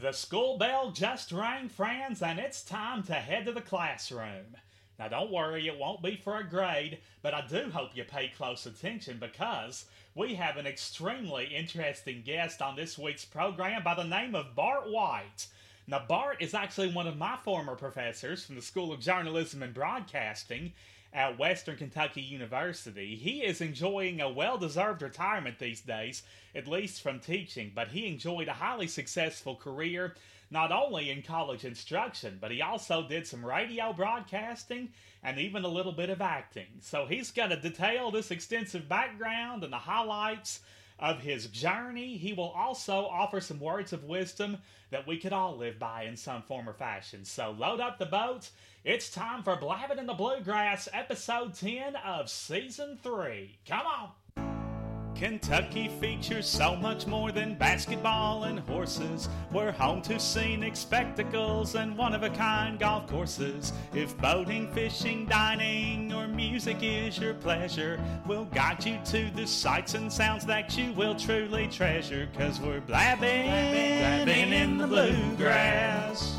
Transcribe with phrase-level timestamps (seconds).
[0.00, 4.56] The school bell just rang, friends, and it's time to head to the classroom.
[4.96, 8.28] Now, don't worry, it won't be for a grade, but I do hope you pay
[8.28, 14.04] close attention because we have an extremely interesting guest on this week's program by the
[14.04, 15.48] name of Bart White.
[15.88, 19.74] Now, Bart is actually one of my former professors from the School of Journalism and
[19.74, 20.74] Broadcasting
[21.12, 23.16] at Western Kentucky University.
[23.16, 26.22] He is enjoying a well deserved retirement these days,
[26.54, 30.14] at least from teaching, but he enjoyed a highly successful career
[30.50, 34.88] not only in college instruction, but he also did some radio broadcasting
[35.22, 36.66] and even a little bit of acting.
[36.80, 40.60] So he's going to detail this extensive background and the highlights
[40.98, 42.16] of his journey.
[42.16, 44.58] He will also offer some words of wisdom
[44.90, 47.24] that we could all live by in some form or fashion.
[47.24, 48.50] So load up the boat.
[48.88, 53.58] It's time for Blabbing in the Bluegrass, episode 10 of season 3.
[53.68, 55.14] Come on!
[55.14, 59.28] Kentucky features so much more than basketball and horses.
[59.52, 63.74] We're home to scenic spectacles and one of a kind golf courses.
[63.92, 69.92] If boating, fishing, dining, or music is your pleasure, we'll guide you to the sights
[69.92, 72.26] and sounds that you will truly treasure.
[72.38, 76.38] Cause we're blabbing, blabbing in the bluegrass.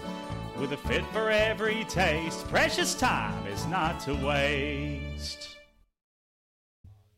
[0.61, 5.57] With a fit for every taste, precious time is not to waste.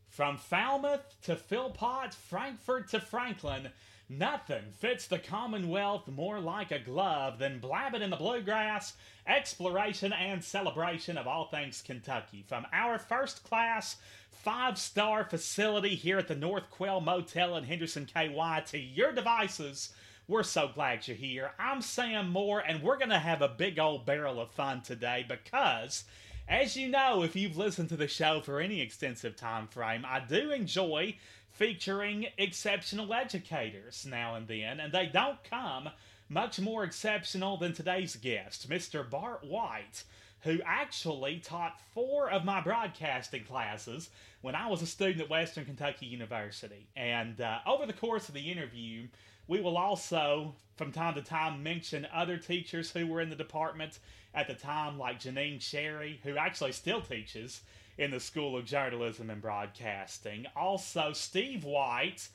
[0.08, 3.68] From Falmouth to Philpot, Frankfort to Franklin,
[4.08, 8.94] Nothing fits the Commonwealth more like a glove than blabbing in the bluegrass,
[9.26, 12.44] exploration and celebration of all things Kentucky.
[12.46, 13.96] From our first class,
[14.30, 19.92] five star facility here at the North Quail Motel in Henderson, KY, to your devices.
[20.26, 21.50] We're so glad you're here.
[21.58, 25.22] I'm Sam Moore, and we're going to have a big old barrel of fun today
[25.28, 26.04] because,
[26.48, 30.20] as you know, if you've listened to the show for any extensive time frame, I
[30.20, 31.16] do enjoy
[31.50, 35.90] featuring exceptional educators now and then, and they don't come
[36.30, 39.08] much more exceptional than today's guest, Mr.
[39.08, 40.04] Bart White,
[40.40, 44.08] who actually taught four of my broadcasting classes
[44.40, 46.86] when I was a student at Western Kentucky University.
[46.96, 49.08] And uh, over the course of the interview,
[49.46, 53.98] we will also, from time to time, mention other teachers who were in the department
[54.34, 57.60] at the time, like Janine Sherry, who actually still teaches
[57.96, 60.46] in the School of Journalism and Broadcasting.
[60.56, 62.28] Also, Steve White,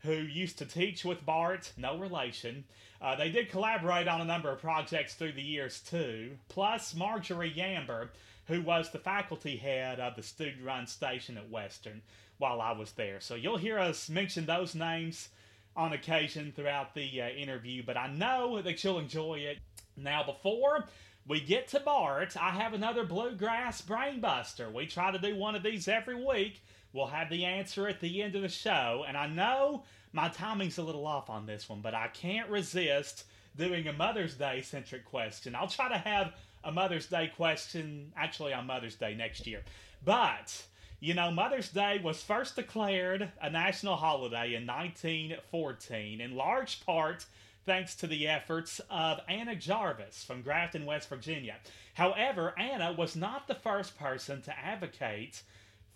[0.00, 2.64] who used to teach with Bart, no relation.
[3.00, 6.32] Uh, they did collaborate on a number of projects through the years too.
[6.48, 8.08] Plus, Marjorie Yambor,
[8.46, 12.02] who was the faculty head of the student run station at Western
[12.38, 13.20] while I was there.
[13.20, 15.30] So you'll hear us mention those names
[15.76, 19.58] on occasion throughout the uh, interview, but I know that you'll enjoy it.
[19.96, 20.86] Now, before
[21.28, 22.36] we get to Bart.
[22.40, 24.72] I have another Bluegrass Brainbuster.
[24.72, 26.62] We try to do one of these every week.
[26.92, 29.04] We'll have the answer at the end of the show.
[29.06, 29.82] And I know
[30.12, 33.24] my timing's a little off on this one, but I can't resist
[33.56, 35.54] doing a Mother's Day centric question.
[35.54, 39.62] I'll try to have a Mother's Day question actually on Mother's Day next year.
[40.04, 40.62] But,
[41.00, 47.26] you know, Mother's Day was first declared a national holiday in 1914, in large part
[47.66, 51.56] thanks to the efforts of Anna Jarvis from Grafton, West Virginia.
[51.94, 55.42] However, Anna was not the first person to advocate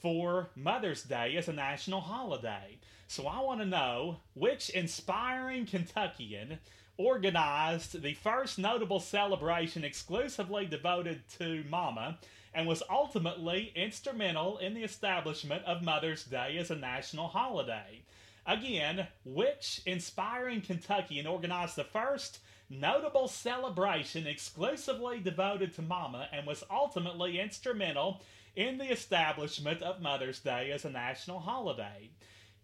[0.01, 2.79] for Mother's Day as a national holiday.
[3.07, 6.59] So I want to know which inspiring Kentuckian
[6.97, 12.19] organized the first notable celebration exclusively devoted to Mama
[12.55, 18.03] and was ultimately instrumental in the establishment of Mother's Day as a national holiday.
[18.47, 26.65] Again, which inspiring Kentuckian organized the first notable celebration exclusively devoted to Mama and was
[26.71, 28.23] ultimately instrumental
[28.57, 32.11] in the establishment of Mother's Day as a national holiday?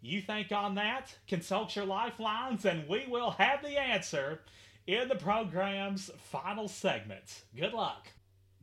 [0.00, 1.14] You think on that?
[1.26, 4.40] Consult your lifelines and we will have the answer
[4.86, 7.42] in the program's final segment.
[7.54, 8.08] Good luck.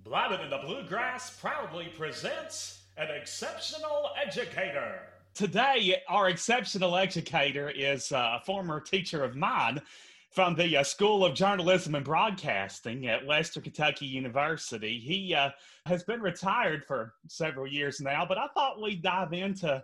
[0.04, 5.00] Blabbing in the Bluegrass proudly presents an exceptional educator.
[5.34, 9.82] Today, our exceptional educator is a former teacher of mine
[10.30, 15.00] from the uh, School of Journalism and Broadcasting at Western Kentucky University.
[15.00, 15.52] He uh,
[15.86, 19.82] has been retired for several years now, but I thought we'd dive into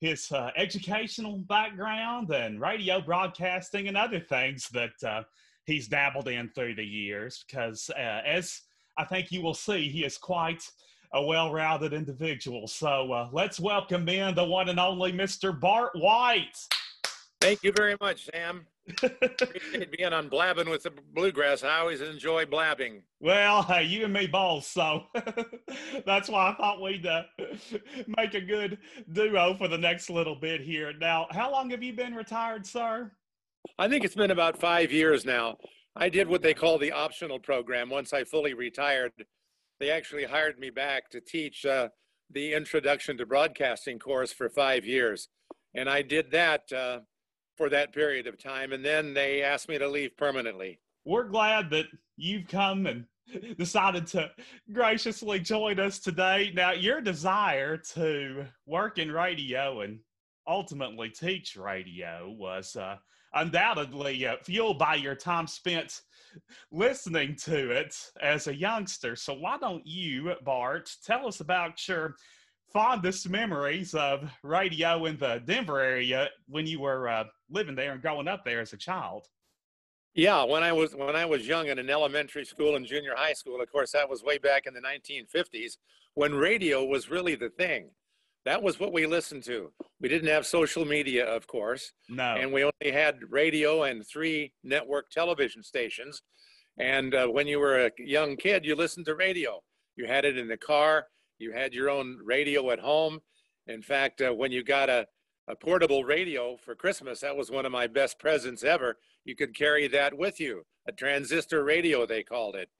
[0.00, 5.22] his uh, educational background and radio broadcasting and other things that uh,
[5.64, 7.44] he's dabbled in through the years.
[7.46, 8.62] Because uh, as
[9.00, 10.62] I think you will see he is quite
[11.14, 12.68] a well-rounded individual.
[12.68, 15.58] So uh, let's welcome in the one and only Mr.
[15.58, 16.58] Bart White.
[17.40, 18.66] Thank you very much, Sam.
[19.02, 21.64] Appreciate being on Blabbing with the Bluegrass.
[21.64, 23.02] I always enjoy blabbing.
[23.20, 25.04] Well, hey, you and me both, so
[26.04, 27.22] that's why I thought we'd uh,
[28.18, 28.76] make a good
[29.12, 30.92] duo for the next little bit here.
[30.92, 33.10] Now, how long have you been retired, sir?
[33.78, 35.56] I think it's been about five years now.
[35.96, 37.90] I did what they call the optional program.
[37.90, 39.12] Once I fully retired,
[39.78, 41.88] they actually hired me back to teach uh,
[42.30, 45.28] the Introduction to Broadcasting course for five years.
[45.74, 47.00] And I did that uh,
[47.56, 48.72] for that period of time.
[48.72, 50.80] And then they asked me to leave permanently.
[51.04, 53.04] We're glad that you've come and
[53.58, 54.30] decided to
[54.72, 56.52] graciously join us today.
[56.54, 59.98] Now, your desire to work in radio and
[60.46, 62.96] ultimately teach radio was uh,
[63.34, 66.02] undoubtedly uh, fueled by your time spent
[66.70, 69.16] listening to it as a youngster.
[69.16, 72.16] So, why don't you, Bart, tell us about your
[72.72, 78.02] fondest memories of radio in the Denver area when you were uh, living there and
[78.02, 79.26] growing up there as a child?
[80.14, 83.32] Yeah, when I was when I was young and in elementary school and junior high
[83.32, 85.76] school, of course, that was way back in the 1950s
[86.14, 87.90] when radio was really the thing.
[88.46, 89.70] That was what we listened to.
[90.00, 91.92] We didn't have social media, of course.
[92.08, 92.36] No.
[92.36, 96.22] And we only had radio and three network television stations.
[96.78, 99.62] And uh, when you were a young kid, you listened to radio.
[99.96, 101.06] You had it in the car.
[101.38, 103.20] You had your own radio at home.
[103.66, 105.06] In fact, uh, when you got a,
[105.48, 108.96] a portable radio for Christmas, that was one of my best presents ever.
[109.24, 112.70] You could carry that with you, a transistor radio, they called it.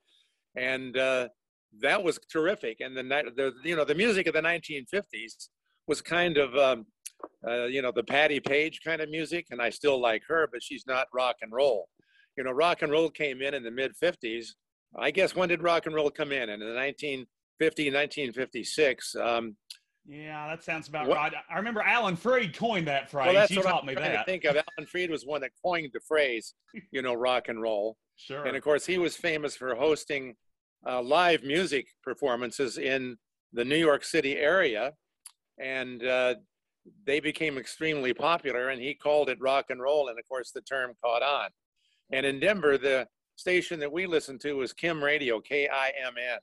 [0.55, 1.29] And uh,
[1.79, 2.81] that was terrific.
[2.81, 5.49] And the, the you know the music of the 1950s
[5.87, 6.85] was kind of um,
[7.47, 10.61] uh, you know the Patti Page kind of music, and I still like her, but
[10.61, 11.87] she's not rock and roll.
[12.37, 14.47] You know, rock and roll came in in the mid 50s.
[14.97, 16.49] I guess when did rock and roll come in?
[16.49, 19.15] In the 1950, 1956.
[19.15, 19.55] Um,
[20.07, 21.33] yeah, that sounds about what, right.
[21.49, 23.33] I remember Alan Freed coined that phrase.
[23.33, 24.17] Well, you taught I'm me that.
[24.17, 26.53] I think of Alan Freed was one that coined the phrase,
[26.91, 27.97] you know, rock and roll.
[28.15, 28.43] Sure.
[28.45, 30.35] And of course, he was famous for hosting
[30.87, 33.17] uh, live music performances in
[33.53, 34.93] the New York City area,
[35.59, 36.35] and uh,
[37.05, 38.69] they became extremely popular.
[38.69, 41.49] And he called it rock and roll, and of course, the term caught on.
[42.11, 46.39] And in Denver, the station that we listened to was Kim Radio, K-I-M-N,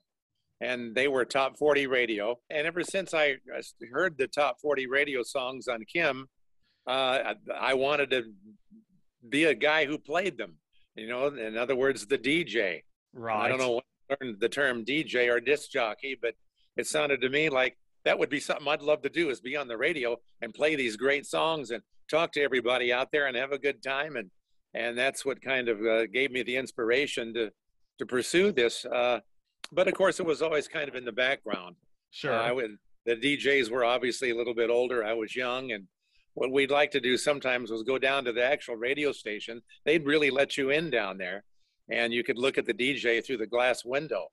[0.61, 2.39] and they were top 40 radio.
[2.51, 3.37] And ever since I
[3.93, 6.29] heard the top 40 radio songs on Kim,
[6.87, 8.25] uh, I wanted to
[9.29, 10.55] be a guy who played them.
[10.95, 12.83] You know, in other words, the DJ.
[13.13, 13.45] Right.
[13.45, 16.35] I don't know learned the term DJ or disc jockey, but
[16.77, 19.57] it sounded to me like that would be something I'd love to do is be
[19.57, 23.37] on the radio and play these great songs and talk to everybody out there and
[23.37, 24.17] have a good time.
[24.17, 24.31] And,
[24.75, 27.51] and that's what kind of uh, gave me the inspiration to,
[27.99, 28.85] to pursue this.
[28.85, 29.21] Uh,
[29.73, 31.77] but of course it was always kind of in the background.
[32.11, 32.33] Sure.
[32.33, 35.05] Uh, I would, the DJs were obviously a little bit older.
[35.05, 35.85] I was young and
[36.35, 39.61] what we'd like to do sometimes was go down to the actual radio station.
[39.85, 41.45] They'd really let you in down there
[41.91, 44.29] and you could look at the DJ through the glass window.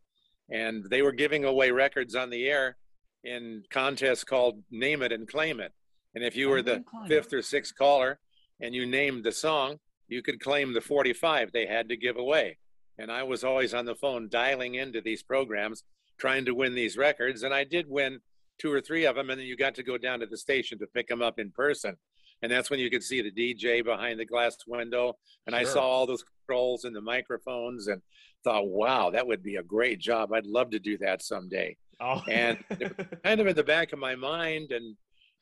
[0.49, 2.77] And they were giving away records on the air
[3.23, 5.73] in contests called Name It and Claim It.
[6.13, 8.19] And if you were the fifth or sixth caller
[8.61, 12.57] and you named the song, you could claim the 45 they had to give away.
[12.97, 15.83] And I was always on the phone dialing into these programs,
[16.17, 17.43] trying to win these records.
[17.43, 18.21] And I did win
[18.59, 19.29] two or three of them.
[19.29, 21.51] And then you got to go down to the station to pick them up in
[21.51, 21.97] person
[22.45, 25.17] and that's when you could see the DJ behind the glass window.
[25.47, 25.61] And sure.
[25.61, 28.03] I saw all those controls and the microphones, and
[28.43, 30.31] thought, wow, that would be a great job.
[30.31, 31.75] I'd love to do that someday.
[31.99, 32.21] Oh.
[32.29, 32.63] and
[33.23, 34.95] kind of in the back of my mind, and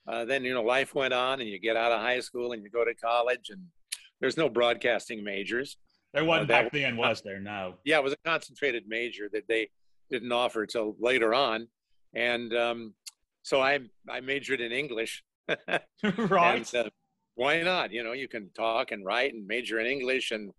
[0.08, 2.64] uh, then you know life went on, and you get out of high school and
[2.64, 3.62] you go to college, and
[4.22, 5.76] there's no broadcasting majors.
[6.14, 7.42] There wasn't uh, back then, was there?
[7.42, 7.76] No.
[7.84, 9.72] Yeah, it was a concentrated major that they
[10.10, 11.68] didn't offer till later on,
[12.14, 12.94] and um,
[13.42, 13.80] so I
[14.10, 15.22] I majored in English
[16.18, 16.74] right.
[16.74, 16.90] And, uh,
[17.36, 17.92] why not?
[17.92, 20.32] You know, you can talk and write and major in English.
[20.32, 20.52] And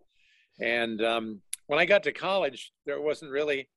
[0.61, 3.69] and um, when I got to college, there wasn't really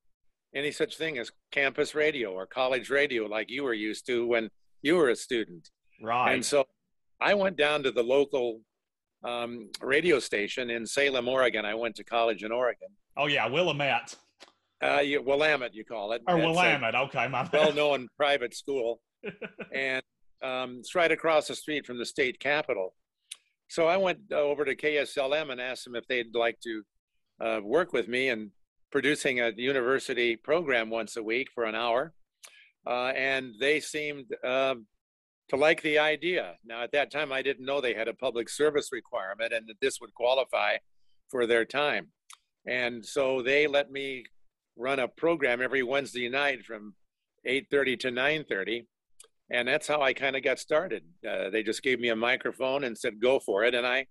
[0.56, 4.50] any such thing as campus radio or college radio like you were used to when
[4.82, 5.70] you were a student.
[6.02, 6.34] Right.
[6.34, 6.66] And so
[7.20, 8.62] I went down to the local
[9.24, 11.66] um, radio station in Salem, Oregon.
[11.66, 12.90] I went to college in Oregon.
[13.16, 14.16] Oh yeah, Willamette.
[14.82, 16.22] Uh, you, Willamette, you call it.
[16.28, 16.94] Or Willamette.
[16.94, 19.02] Okay, my well-known private school.
[19.74, 20.04] and
[20.44, 22.94] um, it's right across the street from the state capitol.
[23.70, 26.84] So I went over to KSLM and asked them if they'd like to
[27.40, 28.52] uh, work with me in
[28.92, 32.14] producing a university program once a week for an hour.
[32.86, 34.76] Uh, and they seemed uh,
[35.50, 36.56] to like the idea.
[36.66, 39.80] Now, at that time, I didn't know they had a public service requirement and that
[39.82, 40.78] this would qualify
[41.30, 42.08] for their time.
[42.66, 44.26] And so they let me
[44.78, 46.96] run a program every Wednesday night from
[47.46, 48.86] 8:30 to 9:30,
[49.50, 51.04] and that's how I kind of got started.
[51.28, 54.08] Uh, they just gave me a microphone and said, "Go for it," and I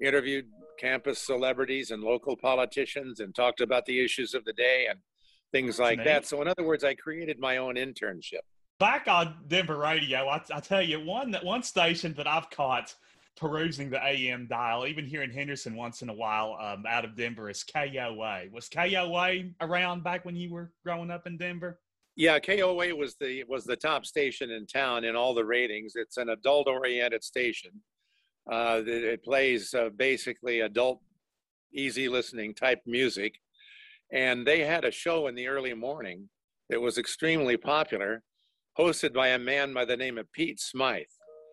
[0.00, 0.46] interviewed
[0.78, 5.00] campus celebrities and local politicians and talked about the issues of the day and
[5.52, 6.26] things like that.
[6.26, 8.42] So, in other words, I created my own internship.
[8.78, 12.94] Back on Denver radio, I, I tell you one that one station that I've caught
[13.36, 17.16] perusing the AM dial, even here in Henderson once in a while, um, out of
[17.16, 18.44] Denver, is KOA.
[18.52, 21.78] Was KOA around back when you were growing up in Denver?
[22.18, 25.92] Yeah, KOA was the was the top station in town in all the ratings.
[25.94, 27.70] It's an adult-oriented station.
[28.50, 31.00] Uh, it plays uh, basically adult,
[31.72, 33.34] easy listening type music,
[34.12, 36.28] and they had a show in the early morning
[36.70, 38.24] that was extremely popular,
[38.76, 41.04] hosted by a man by the name of Pete Smythe.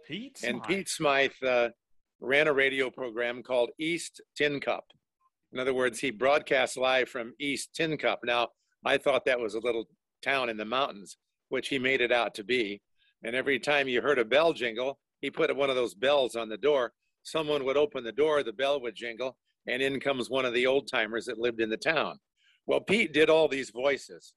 [0.08, 1.70] Pete and Pete Smythe uh,
[2.20, 4.86] ran a radio program called East Tin Cup.
[5.54, 8.22] In other words, he broadcast live from East Tin Cup.
[8.24, 8.48] Now,
[8.84, 9.88] I thought that was a little
[10.26, 11.18] town in the mountains,
[11.50, 12.82] which he made it out to be.
[13.24, 16.50] And every time you heard a bell jingle, he put one of those bells on
[16.50, 16.94] the door.
[17.24, 20.68] Someone would open the door, the bell would jingle, and in comes one of the
[20.68, 22.20] old timers that lived in the town.
[22.68, 24.34] Well, Pete did all these voices.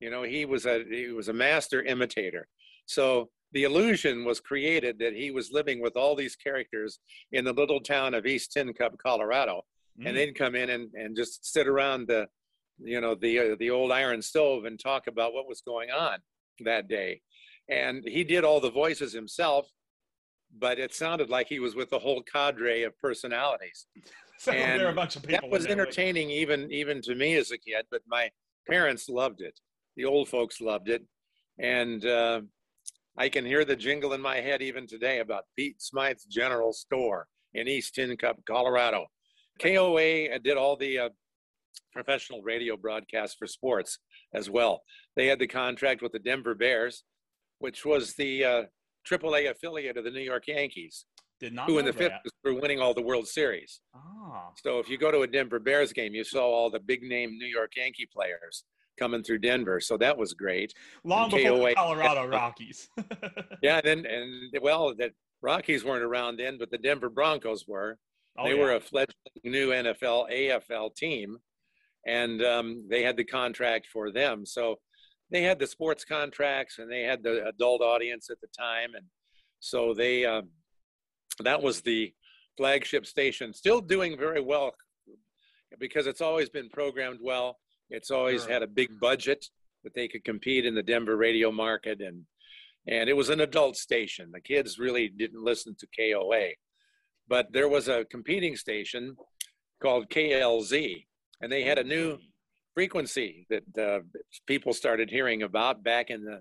[0.00, 2.46] You know, he was a he was a master imitator.
[2.86, 6.98] So the illusion was created that he was living with all these characters
[7.32, 9.62] in the little town of East Tin Cup, Colorado,
[9.98, 10.06] mm.
[10.06, 12.26] and they'd come in and, and just sit around the
[12.78, 16.18] you know the uh, the old iron stove and talk about what was going on
[16.60, 17.20] that day.
[17.68, 19.66] And he did all the voices himself
[20.58, 23.86] but it sounded like he was with a whole cadre of personalities.
[24.36, 27.36] So and there are a bunch of people that was entertaining even even to me
[27.36, 28.28] as a kid but my
[28.68, 29.58] parents loved it.
[29.96, 31.02] The old folks loved it.
[31.60, 32.40] And uh,
[33.16, 37.28] i can hear the jingle in my head even today about pete smythe's general store
[37.54, 39.06] in east tin cup colorado.
[39.60, 41.08] Koa did all the uh,
[41.92, 43.98] professional radio broadcast for sports
[44.34, 44.82] as well.
[45.16, 47.04] They had the contract with the Denver Bears,
[47.58, 48.62] which was the uh,
[49.08, 51.06] AAA affiliate of the New York Yankees.
[51.40, 52.22] Did not who in the that.
[52.24, 53.80] 50s were winning all the World Series.
[53.94, 54.50] Oh.
[54.62, 57.36] So if you go to a Denver Bears game, you saw all the big name
[57.36, 58.64] New York Yankee players
[58.98, 59.80] coming through Denver.
[59.80, 60.72] So that was great.
[61.04, 62.88] Long and before KOA, the Colorado Rockies.
[63.62, 65.10] yeah, then and well, the
[65.42, 67.98] Rockies weren't around then, but the Denver Broncos were.
[68.38, 68.62] Oh, they yeah.
[68.62, 69.14] were a fledgling
[69.44, 71.36] new NFL AFL team
[72.06, 74.44] and um, they had the contract for them.
[74.44, 74.76] So
[75.30, 79.06] they had the sports contracts and they had the adult audience at the time, and
[79.60, 80.48] so they um,
[81.40, 82.12] that was the
[82.56, 84.72] flagship station, still doing very well
[85.78, 87.58] because it's always been programmed well.
[87.90, 88.52] It's always sure.
[88.52, 89.44] had a big budget
[89.82, 92.22] that they could compete in the Denver radio market, and
[92.86, 94.30] and it was an adult station.
[94.32, 96.50] The kids really didn't listen to KOA,
[97.28, 99.16] but there was a competing station
[99.82, 101.06] called KLZ,
[101.44, 102.16] and they had a new
[102.72, 104.00] frequency that uh,
[104.46, 106.40] people started hearing about back in the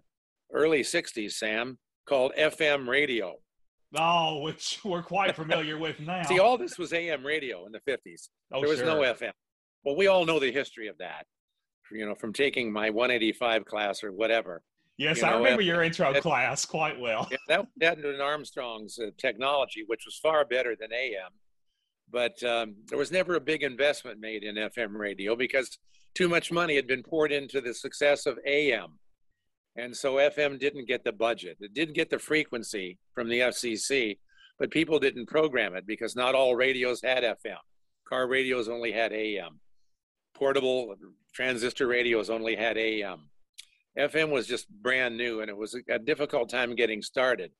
[0.53, 3.35] early 60s sam called fm radio.
[3.95, 6.23] Oh which we're quite familiar with now.
[6.23, 8.87] See all this was am radio in the 50s oh, there was sure.
[8.87, 9.33] no fm
[9.83, 11.25] well we all know the history of that
[11.91, 14.61] you know from taking my 185 class or whatever
[14.97, 17.27] yes you i know, remember your intro that, class quite well.
[17.29, 21.31] Yeah, that, that and armstrong's uh, technology which was far better than am
[22.13, 25.79] but um, there was never a big investment made in FM radio because
[26.13, 28.99] too much money had been poured into the success of AM.
[29.75, 31.57] And so FM didn't get the budget.
[31.59, 34.19] It didn't get the frequency from the FCC,
[34.59, 37.57] but people didn't program it because not all radios had FM.
[38.07, 39.59] Car radios only had AM.
[40.35, 40.93] Portable
[41.33, 43.27] transistor radios only had AM.
[43.97, 47.51] FM was just brand new and it was a difficult time getting started.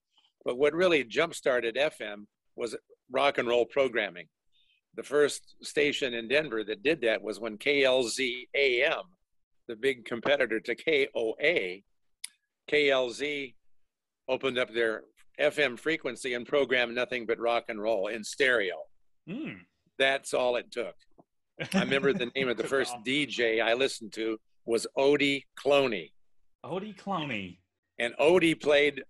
[0.45, 2.75] But what really jump started FM was
[3.09, 4.27] rock and roll programming
[4.95, 9.03] the first station in Denver that did that was when KLZ AM,
[9.67, 11.79] the big competitor to KOA,
[12.69, 13.53] KLZ
[14.29, 15.03] opened up their
[15.39, 18.75] FM frequency and programmed nothing but rock and roll in stereo.
[19.27, 19.59] Mm.
[19.97, 20.95] That's all it took.
[21.73, 26.11] I remember the name of the first DJ I listened to was Odie Cloney.
[26.65, 27.57] Odie Cloney.
[27.99, 29.03] And Odie played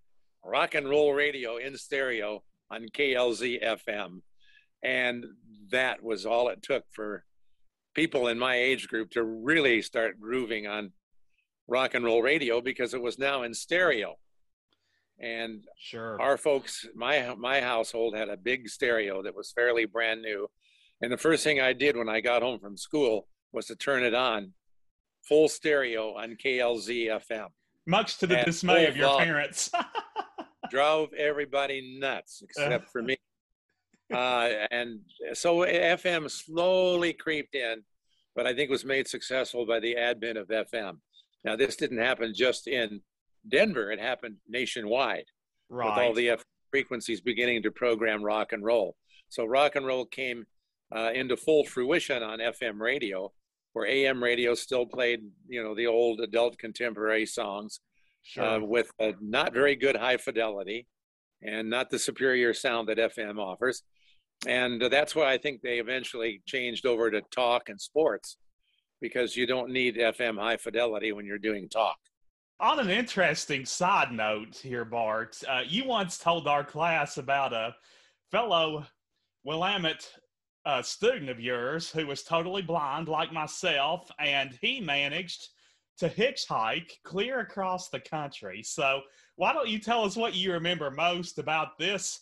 [0.43, 4.21] rock and roll radio in stereo on KLZ FM.
[4.83, 5.25] And
[5.71, 7.23] that was all it took for
[7.93, 10.91] people in my age group to really start grooving on
[11.67, 14.15] rock and roll radio because it was now in stereo.
[15.19, 20.21] And sure, our folks, my my household had a big stereo that was fairly brand
[20.21, 20.47] new.
[21.01, 24.03] And the first thing I did when I got home from school was to turn
[24.03, 24.53] it on,
[25.27, 27.47] full stereo on KLZ FM.
[27.85, 29.69] Much to the dismay of your parents.
[30.71, 33.15] drove everybody nuts except for me
[34.13, 34.99] uh, and
[35.33, 37.83] so FM slowly creeped in
[38.35, 40.97] but I think was made successful by the advent of FM.
[41.43, 43.01] Now, this didn't happen just in
[43.47, 45.25] Denver, it happened nationwide
[45.69, 45.89] Right.
[45.89, 48.95] with all the F frequencies beginning to program rock and roll.
[49.29, 50.45] So, rock and roll came
[50.95, 53.31] uh, into full fruition on FM radio,
[53.73, 57.79] where AM radio still played, you know, the old adult contemporary songs
[58.21, 58.43] sure.
[58.43, 60.87] uh, with a not very good high fidelity
[61.41, 63.83] and not the superior sound that FM offers.
[64.47, 68.37] And that's why I think they eventually changed over to talk and sports
[69.01, 71.97] because you don't need FM high fidelity when you're doing talk.
[72.59, 77.75] On an interesting side note here, Bart, uh, you once told our class about a
[78.31, 78.85] fellow
[79.43, 80.07] Willamette
[80.65, 85.49] uh, student of yours who was totally blind, like myself, and he managed
[85.97, 88.63] to hitchhike clear across the country.
[88.63, 89.01] So,
[89.35, 92.21] why don't you tell us what you remember most about this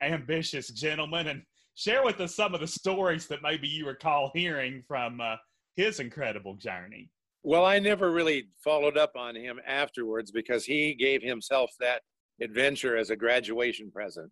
[0.00, 1.42] ambitious gentleman and
[1.82, 5.36] share with us some of the stories that maybe you recall hearing from uh,
[5.74, 7.10] his incredible journey?
[7.42, 12.02] Well, I never really followed up on him afterwards because he gave himself that
[12.40, 14.30] adventure as a graduation present.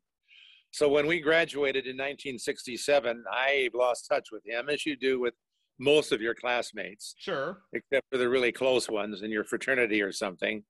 [0.71, 5.35] So when we graduated in 1967, I lost touch with him, as you do with
[5.81, 7.63] most of your classmates, Sure.
[7.73, 10.63] except for the really close ones in your fraternity or something.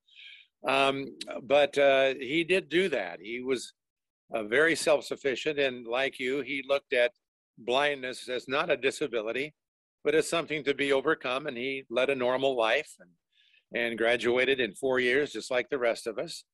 [0.66, 1.06] Um,
[1.42, 3.20] but uh, he did do that.
[3.20, 3.74] He was
[4.32, 5.58] uh, very self sufficient.
[5.58, 7.12] And like you, he looked at
[7.58, 9.54] blindness as not a disability,
[10.04, 11.46] but as something to be overcome.
[11.46, 13.10] And he led a normal life and,
[13.74, 16.44] and graduated in four years, just like the rest of us.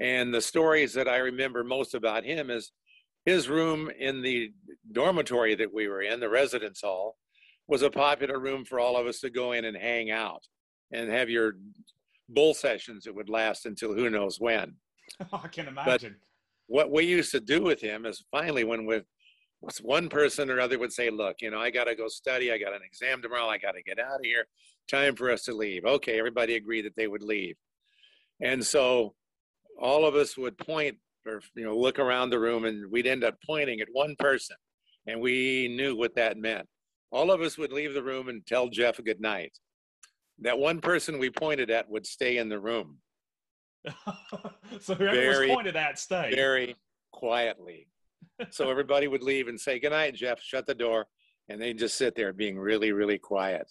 [0.00, 2.72] And the stories that I remember most about him is
[3.26, 4.50] his room in the
[4.92, 7.16] dormitory that we were in, the residence hall,
[7.68, 10.42] was a popular room for all of us to go in and hang out
[10.90, 11.54] and have your
[12.28, 14.74] bull sessions that would last until who knows when.
[15.32, 16.16] I can imagine.
[16.70, 19.02] What we used to do with him is finally when with
[19.82, 22.52] one person or other would say, look, you know, I got to go study.
[22.52, 23.48] I got an exam tomorrow.
[23.48, 24.46] I got to get out of here.
[24.88, 25.84] Time for us to leave.
[25.84, 26.16] Okay.
[26.16, 27.56] Everybody agreed that they would leave.
[28.40, 29.14] And so
[29.80, 33.24] all of us would point or, you know, look around the room and we'd end
[33.24, 34.54] up pointing at one person.
[35.08, 36.68] And we knew what that meant.
[37.10, 39.58] All of us would leave the room and tell Jeff good night.
[40.38, 42.98] That one person we pointed at would stay in the room
[44.80, 46.34] so whoever Very, was pointed at stayed.
[46.34, 46.76] very
[47.12, 47.88] quietly.
[48.50, 51.06] So everybody would leave and say, Good night, Jeff, shut the door.
[51.48, 53.70] And they'd just sit there being really, really quiet.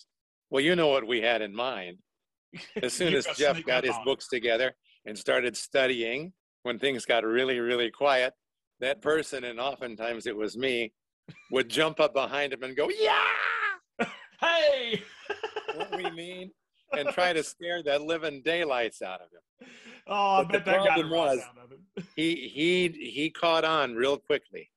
[0.50, 1.98] Well, you know what we had in mind.
[2.84, 4.74] As soon as Jeff got his on books together
[5.06, 8.34] and started studying, when things got really, really quiet,
[8.80, 10.94] that person, and oftentimes it was me,
[11.52, 14.06] would jump up behind him and go, Yeah,
[14.42, 15.02] Hey!
[15.76, 16.52] what we mean,
[16.98, 19.68] and try to scare the living daylights out of him.
[20.12, 22.06] Oh, I But bet the that got a problem was- out of it.
[22.16, 24.72] he he he caught on real quickly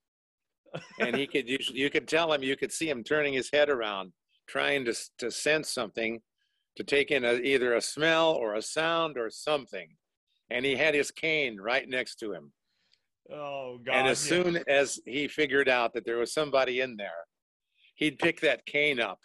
[1.00, 3.70] and he could you, you could tell him you could see him turning his head
[3.70, 4.12] around
[4.46, 6.20] trying to to sense something
[6.76, 9.88] to take in a, either a smell or a sound or something
[10.50, 12.52] and he had his cane right next to him
[13.32, 13.94] Oh God!
[13.94, 14.42] and as yeah.
[14.42, 17.24] soon as he figured out that there was somebody in there
[17.94, 19.20] he'd pick that cane up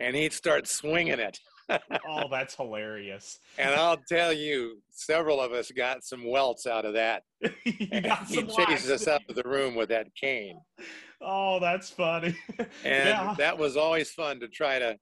[0.00, 1.38] and he'd start swinging it
[2.08, 3.38] oh, that's hilarious.
[3.58, 7.22] and i'll tell you several of us got some welts out of that
[7.64, 10.58] you got he some chased us out of the room with that cane
[11.24, 12.36] Oh, that's funny.
[12.58, 13.34] and yeah.
[13.38, 14.96] that was always fun to try to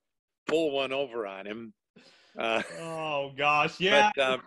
[0.47, 1.73] pull one over on him.
[2.39, 4.11] Uh, Oh gosh, yeah.
[4.15, 4.43] but, um,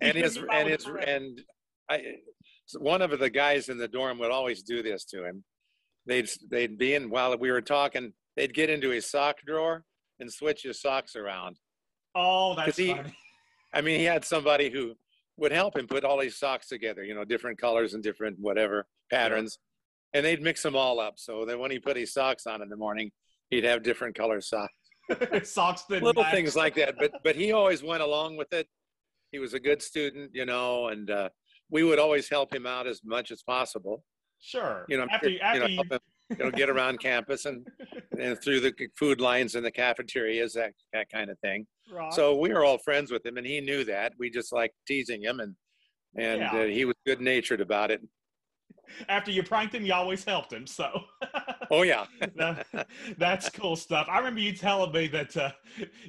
[0.00, 1.08] and his and his that.
[1.08, 1.40] and
[1.88, 2.02] I,
[2.78, 5.44] one of the guys in the dorm would always do this to him.
[6.06, 8.12] They'd they'd be in while we were talking.
[8.36, 9.84] They'd get into his sock drawer
[10.20, 11.58] and switch his socks around.
[12.14, 13.14] Oh, that's he- funny.
[13.72, 14.94] I mean, he had somebody who
[15.36, 17.02] would help him put all these socks together.
[17.04, 19.58] You know, different colors and different whatever patterns,
[20.12, 21.14] and they'd mix them all up.
[21.16, 23.10] So that when he put his socks on in the morning,
[23.50, 24.72] he'd have different color socks.
[25.42, 26.32] Socks little match.
[26.32, 28.66] things like that but but he always went along with it
[29.32, 31.28] he was a good student you know and uh,
[31.68, 34.02] we would always help him out as much as possible
[34.40, 34.86] Sure.
[34.88, 35.98] you know after you after you, him, you
[36.38, 37.66] know get around campus and
[38.18, 42.12] and through the food lines and the cafeterias that that kind of thing right.
[42.12, 45.22] so we were all friends with him and he knew that we just liked teasing
[45.22, 45.54] him and
[46.16, 46.52] and Yeah.
[46.52, 48.00] uh, he was good natured about it
[49.08, 50.66] after you pranked him, you always helped him.
[50.66, 51.04] So.
[51.70, 52.04] oh yeah
[53.18, 54.06] that's cool stuff.
[54.10, 55.50] I remember you telling me that, uh,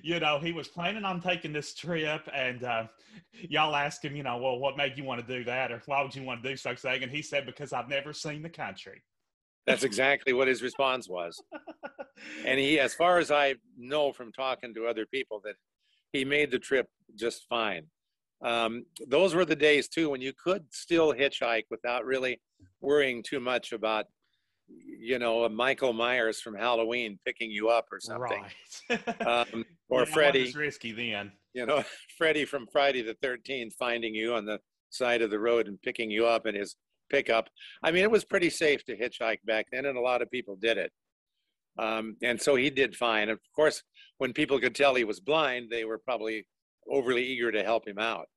[0.02, 2.88] you know, he was planning on taking this trip, and uh,
[3.50, 6.02] y'all asked him, you know, well, what made you want to do that, or why
[6.02, 7.04] would you want to do such thing?
[7.04, 9.02] And he said, because I've never seen the country.
[9.66, 11.42] That's exactly what his response was
[12.46, 15.56] and he as far as i know from talking to other people that
[16.14, 17.86] he made the trip just fine
[18.44, 22.40] um, those were the days too when you could still hitchhike without really
[22.82, 24.06] worrying too much about
[24.68, 28.44] you know, a Michael Myers from Halloween picking you up or something,
[28.90, 29.28] Right.
[29.54, 31.32] um, or Yeah, Freddy, It was risky then.
[31.54, 31.84] you know,
[32.18, 36.10] Freddy from Friday the Thirteenth finding you on the side of the road and picking
[36.10, 36.76] you up in his
[37.10, 37.50] pickup.
[37.84, 40.56] I mean, it was pretty safe to hitchhike back then, and a lot of people
[40.56, 40.92] did it.
[41.78, 43.30] Um, and so he did fine.
[43.30, 43.84] Of course,
[44.18, 46.48] when people could tell he was blind, they were probably
[46.90, 48.28] overly eager to help him out.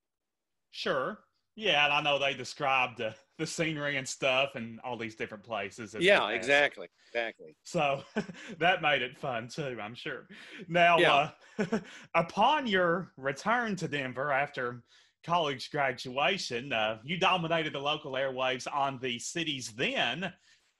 [0.71, 1.19] Sure.
[1.55, 5.43] Yeah, and I know they described the, the scenery and stuff and all these different
[5.43, 5.95] places.
[5.95, 7.57] as Yeah, exactly, exactly.
[7.65, 8.03] So
[8.59, 10.29] that made it fun too, I'm sure.
[10.69, 11.31] Now, Yeah.
[11.59, 11.79] uh,
[12.15, 14.85] upon your return to Denver after
[15.25, 20.33] college graduation, uh, you dominated the local airwaves on the city's then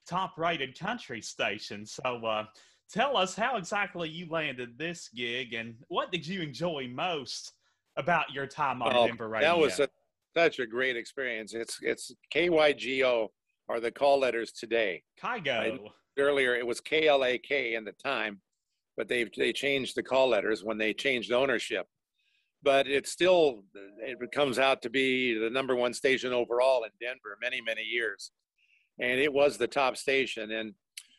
[0.09, 1.85] top rated country station.
[1.85, 2.45] So uh,
[2.91, 7.53] tell us how exactly you landed this gig and what did you enjoy most
[7.97, 9.49] about your time on Well, Denver radio?
[9.49, 9.89] That was a,
[10.37, 11.55] such a great experience.
[11.55, 13.29] It's it's KYGO
[13.69, 15.03] are the call letters today.
[15.23, 15.79] Kygo.
[16.19, 18.41] Earlier it was KLAK in the time,
[18.97, 21.87] but they they changed the call letters when they changed ownership.
[22.63, 23.65] But it still
[24.01, 28.33] it comes out to be the number one station overall in Denver many many years,
[28.99, 30.51] and it was the top station.
[30.51, 30.75] And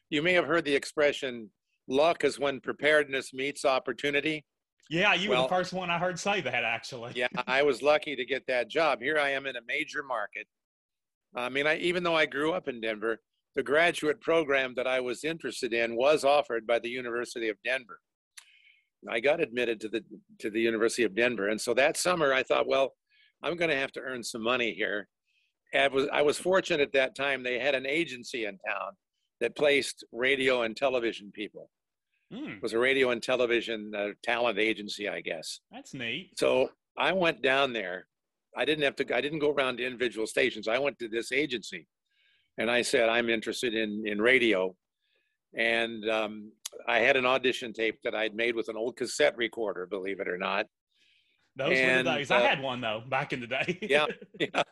[0.10, 1.49] you may have heard the expression
[1.88, 4.45] "luck is when preparedness meets opportunity."
[4.89, 7.13] Yeah, you were the first one I heard say that actually.
[7.15, 8.99] yeah, I was lucky to get that job.
[9.02, 10.47] Here I am in a major market.
[11.36, 13.19] I mean, I, even though I grew up in Denver,
[13.56, 17.99] the graduate program that I was interested in was offered by the University of Denver.
[19.10, 20.04] I got admitted to the
[20.40, 22.94] to the University of Denver, and so that summer I thought, well,
[23.44, 25.08] I'm going to have to earn some money here.
[25.74, 28.92] And I was I was fortunate at that time they had an agency in town
[29.40, 31.70] that placed radio and television people.
[32.32, 35.62] Hmm, It was a radio and television uh, talent agency, I guess.
[35.72, 36.32] that's neat.
[36.38, 38.08] So I went down there.
[38.58, 39.16] I didn't have to.
[39.16, 40.68] I didn't go around to individual stations.
[40.68, 41.88] I went to this agency,
[42.58, 44.76] and I said I'm interested in in radio,
[45.56, 46.52] and um,
[46.88, 49.86] I had an audition tape that I'd made with an old cassette recorder.
[49.86, 50.66] Believe it or not.
[51.56, 52.32] Those And, were the days.
[52.32, 53.78] I uh, had one though back in the day.
[53.90, 54.06] Yeah.
[54.40, 54.64] Yeah.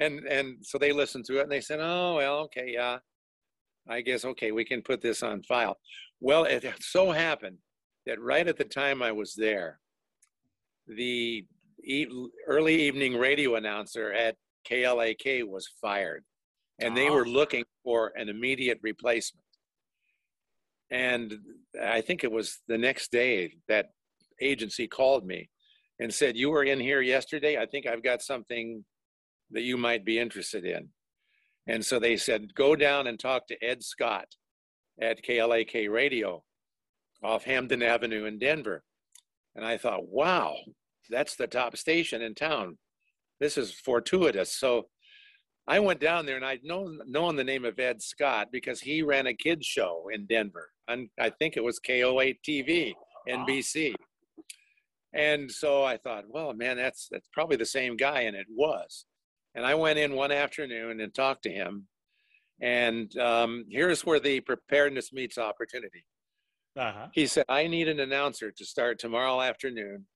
[0.00, 2.98] and and so they listened to it and they said, "Oh well, okay, yeah,
[3.88, 5.78] I guess okay, we can put this on file."
[6.20, 7.58] Well, it so happened
[8.04, 9.78] that right at the time I was there,
[10.88, 11.46] the
[11.84, 12.06] e-
[12.48, 14.34] early evening radio announcer at
[14.68, 16.24] KLAK was fired,
[16.80, 17.30] and they were Ah.
[17.30, 19.46] looking for an immediate replacement.
[20.90, 21.34] And
[21.82, 23.86] I think it was the next day that
[24.40, 25.50] agency called me
[26.00, 27.58] and said, You were in here yesterday.
[27.58, 28.84] I think I've got something
[29.50, 30.88] that you might be interested in.
[31.66, 34.26] And so they said, Go down and talk to Ed Scott
[35.00, 36.42] at KLAK Radio
[37.22, 38.82] off Hampden Avenue in Denver.
[39.54, 40.56] And I thought, Wow,
[41.10, 42.78] that's the top station in town.
[43.40, 44.56] This is fortuitous.
[44.56, 44.88] So
[45.68, 49.02] I went down there and I'd known, known the name of Ed Scott because he
[49.02, 50.70] ran a kids show in Denver.
[50.88, 52.94] And I think it was KOA TV,
[53.28, 53.94] NBC.
[55.12, 59.06] And so I thought, well, man, that's that's probably the same guy, and it was.
[59.54, 61.86] And I went in one afternoon and talked to him.
[62.60, 66.04] And um, here's where the preparedness meets opportunity.
[66.76, 67.08] Uh-huh.
[67.12, 70.06] He said, I need an announcer to start tomorrow afternoon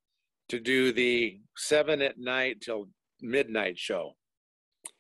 [0.48, 2.88] to do the seven at night till
[3.20, 4.12] midnight show.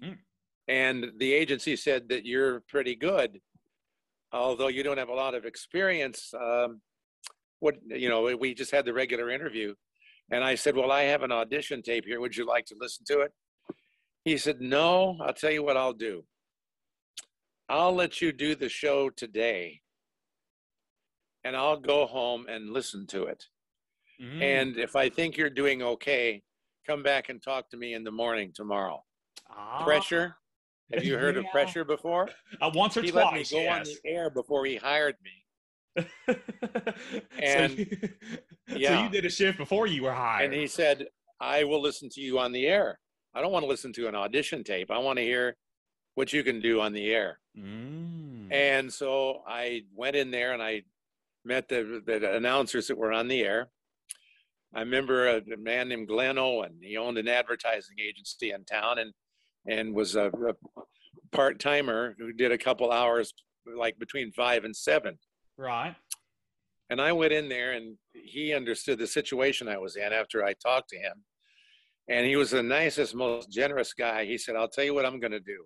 [0.02, 0.18] Mm.
[0.72, 3.38] And the agency said that you're pretty good,
[4.32, 6.32] although you don't have a lot of experience.
[6.32, 6.80] Um,
[7.60, 9.74] what you know, we just had the regular interview,
[10.30, 12.20] and I said, "Well, I have an audition tape here.
[12.20, 13.32] Would you like to listen to it?"
[14.24, 15.18] He said, "No.
[15.20, 16.24] I'll tell you what I'll do.
[17.68, 19.82] I'll let you do the show today,
[21.44, 23.44] and I'll go home and listen to it.
[24.22, 24.42] Mm.
[24.42, 26.42] And if I think you're doing okay,
[26.86, 29.04] come back and talk to me in the morning tomorrow."
[29.50, 29.84] Ah.
[29.84, 30.38] Pressure.
[30.94, 32.28] Have you heard of pressure before?
[32.60, 33.24] Uh, once or He twice.
[33.52, 36.04] let me go on the air before he hired me.
[36.28, 36.34] so,
[37.38, 37.86] And- you,
[38.68, 39.02] so Yeah.
[39.04, 40.46] you did a shift before you were hired.
[40.46, 41.06] And he said,
[41.40, 42.98] I will listen to you on the air.
[43.34, 44.90] I don't want to listen to an audition tape.
[44.90, 45.56] I want to hear
[46.14, 47.38] what you can do on the air.
[47.58, 48.52] Mm.
[48.52, 50.82] And so I went in there and I
[51.44, 53.70] met the, the announcers that were on the air.
[54.74, 56.78] I remember a, a man named Glenn Owen.
[56.82, 59.12] He owned an advertising agency in town and
[59.66, 60.82] and was a, a
[61.32, 63.32] part timer who did a couple hours,
[63.76, 65.18] like between five and seven.
[65.56, 65.94] right.
[66.90, 70.52] And I went in there and he understood the situation I was in after I
[70.52, 71.24] talked to him.
[72.06, 74.26] And he was the nicest, most generous guy.
[74.26, 75.64] He said, I'll tell you what I'm going to do.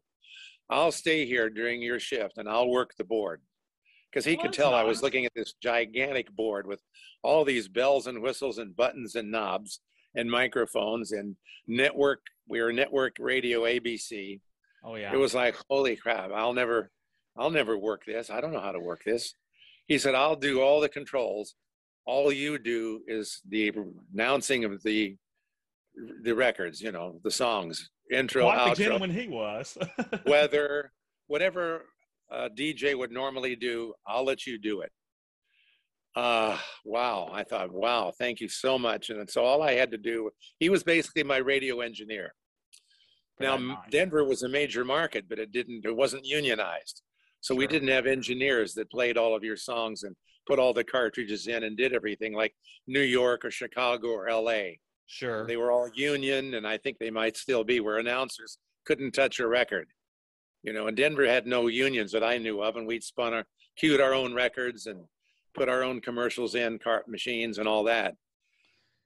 [0.71, 3.41] I'll stay here during your shift and I'll work the board.
[4.09, 6.81] Because he could tell I was looking at this gigantic board with
[7.25, 9.81] all these bells and whistles and buttons and knobs
[10.17, 12.21] and microphones and network.
[12.49, 14.41] We were network radio ABC.
[14.85, 15.13] Oh yeah.
[15.13, 16.91] It was like, holy crap, I'll never,
[17.37, 18.31] I'll never work this.
[18.31, 19.35] I don't know how to work this.
[19.87, 21.55] He said, I'll do all the controls.
[22.07, 23.73] All you do is the
[24.15, 25.17] announcing of the
[26.23, 29.79] the records, you know, the songs, intro, Quite outro, the gentleman he was.
[30.27, 30.93] weather,
[31.27, 31.87] whatever
[32.31, 34.93] uh, a DJ would normally do, I'll let you do it.
[36.17, 37.29] Uh, wow.
[37.31, 39.11] I thought, wow, thank you so much.
[39.11, 42.35] And so all I had to do, he was basically my radio engineer.
[43.39, 47.03] Now, Denver was a major market, but it didn't, it wasn't unionized.
[47.43, 50.85] So we didn't have engineers that played all of your songs and put all the
[50.85, 52.55] cartridges in and did everything like
[52.87, 54.77] New York or Chicago or LA.
[55.07, 55.47] Sure.
[55.47, 59.39] They were all union, and I think they might still be, where announcers couldn't touch
[59.39, 59.89] a record.
[60.63, 63.45] You know, and Denver had no unions that I knew of, and we'd spun our,
[63.77, 65.05] cued our own records and
[65.57, 68.15] put our own commercials in, cart machines and all that.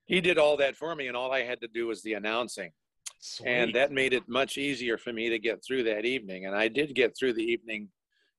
[0.06, 2.72] He did all that for me, and all I had to do was the announcing.
[3.46, 6.46] And that made it much easier for me to get through that evening.
[6.46, 7.88] And I did get through the evening,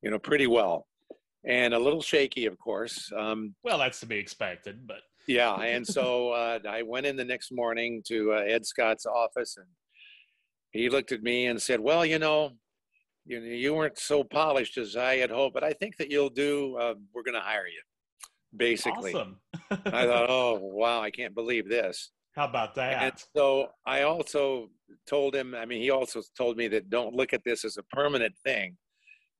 [0.02, 0.88] you know, pretty well.
[1.46, 3.12] And a little shaky, of course.
[3.16, 7.24] Um, well, that's to be expected, but yeah, and so uh, I went in the
[7.26, 9.68] next morning to uh, Ed Scott's office, and
[10.72, 12.52] he looked at me and said, "Well, you know,
[13.26, 16.76] you you weren't so polished as I had hoped, but I think that you'll do.
[16.78, 17.82] Uh, we're going to hire you."
[18.56, 19.40] Basically, awesome.
[19.70, 23.04] I thought, "Oh, wow, I can't believe this." How about that?
[23.04, 24.70] And so I also
[25.08, 25.54] told him.
[25.56, 28.78] I mean, he also told me that don't look at this as a permanent thing.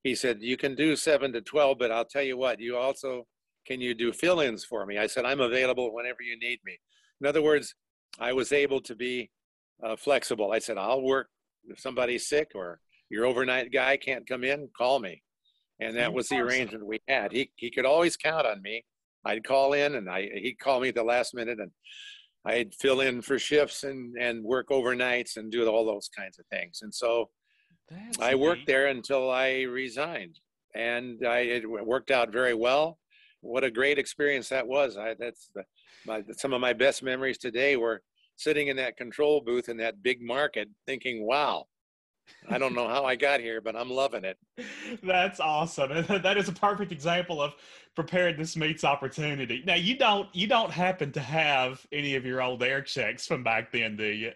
[0.04, 2.60] He said, "You can do seven to twelve, but I'll tell you what.
[2.60, 3.28] You also
[3.66, 6.78] can you do fill-ins for me?" I said, "I'm available whenever you need me."
[7.22, 7.76] In other words,
[8.20, 9.30] I was able to be
[9.84, 10.52] uh, flexible.
[10.52, 11.28] I said, "I'll work
[11.68, 14.70] if somebody's sick or your overnight guy can't come in.
[14.78, 15.22] Call me."
[15.80, 17.32] And that was the arrangement we had.
[17.32, 18.84] He he could always count on me.
[19.26, 21.72] I'd call in, and I he'd call me at the last minute, and
[22.46, 26.46] I'd fill in for shifts and and work overnights and do all those kinds of
[26.48, 26.80] things.
[26.82, 27.30] And so
[27.90, 28.68] That's I worked neat.
[28.68, 30.40] there until I resigned,
[30.76, 33.00] and I it worked out very well.
[33.42, 34.98] What a great experience that was!
[34.98, 35.64] I that's the,
[36.06, 38.02] my some of my best memories today were
[38.36, 41.68] sitting in that control booth in that big market, thinking, "Wow,
[42.50, 44.38] I don't know how I got here, but I'm loving it."
[45.04, 45.92] That's awesome.
[45.92, 47.54] And that is a perfect example of
[47.96, 49.64] preparedness meets opportunity.
[49.66, 53.44] Now you don't you don't happen to have any of your old air checks from
[53.44, 54.32] back then, do you?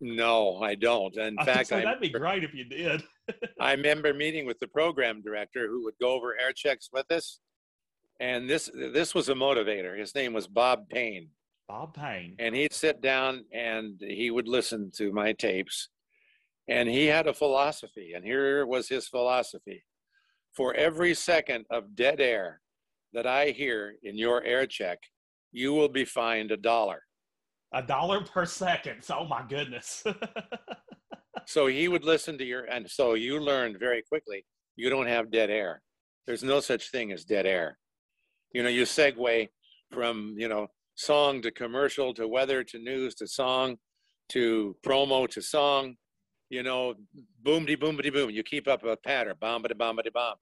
[0.00, 1.16] No, I don't.
[1.16, 3.02] In I fact, say, that'd be great if you did.
[3.60, 7.40] I remember meeting with the program director who would go over air checks with us.
[8.20, 9.98] And this this was a motivator.
[9.98, 11.28] His name was Bob Payne.
[11.68, 12.34] Bob Payne.
[12.38, 15.88] And he'd sit down and he would listen to my tapes.
[16.68, 19.84] And he had a philosophy, and here was his philosophy.
[20.54, 22.60] For every second of dead air
[23.12, 24.98] that I hear in your air check,
[25.52, 27.02] you will be fined a dollar.
[27.72, 29.04] A dollar per second.
[29.10, 30.04] Oh my goodness.
[31.48, 34.44] So he would listen to your, and so you learned very quickly
[34.76, 35.80] you don't have dead air.
[36.26, 37.78] There's no such thing as dead air.
[38.52, 39.48] You know, you segue
[39.90, 43.78] from, you know, song to commercial to weather to news to song
[44.28, 45.96] to promo to song,
[46.50, 46.94] you know,
[47.42, 48.30] boom-de boom-de boom.
[48.30, 50.36] You keep up a pattern, bomb-de bomb-de bomb.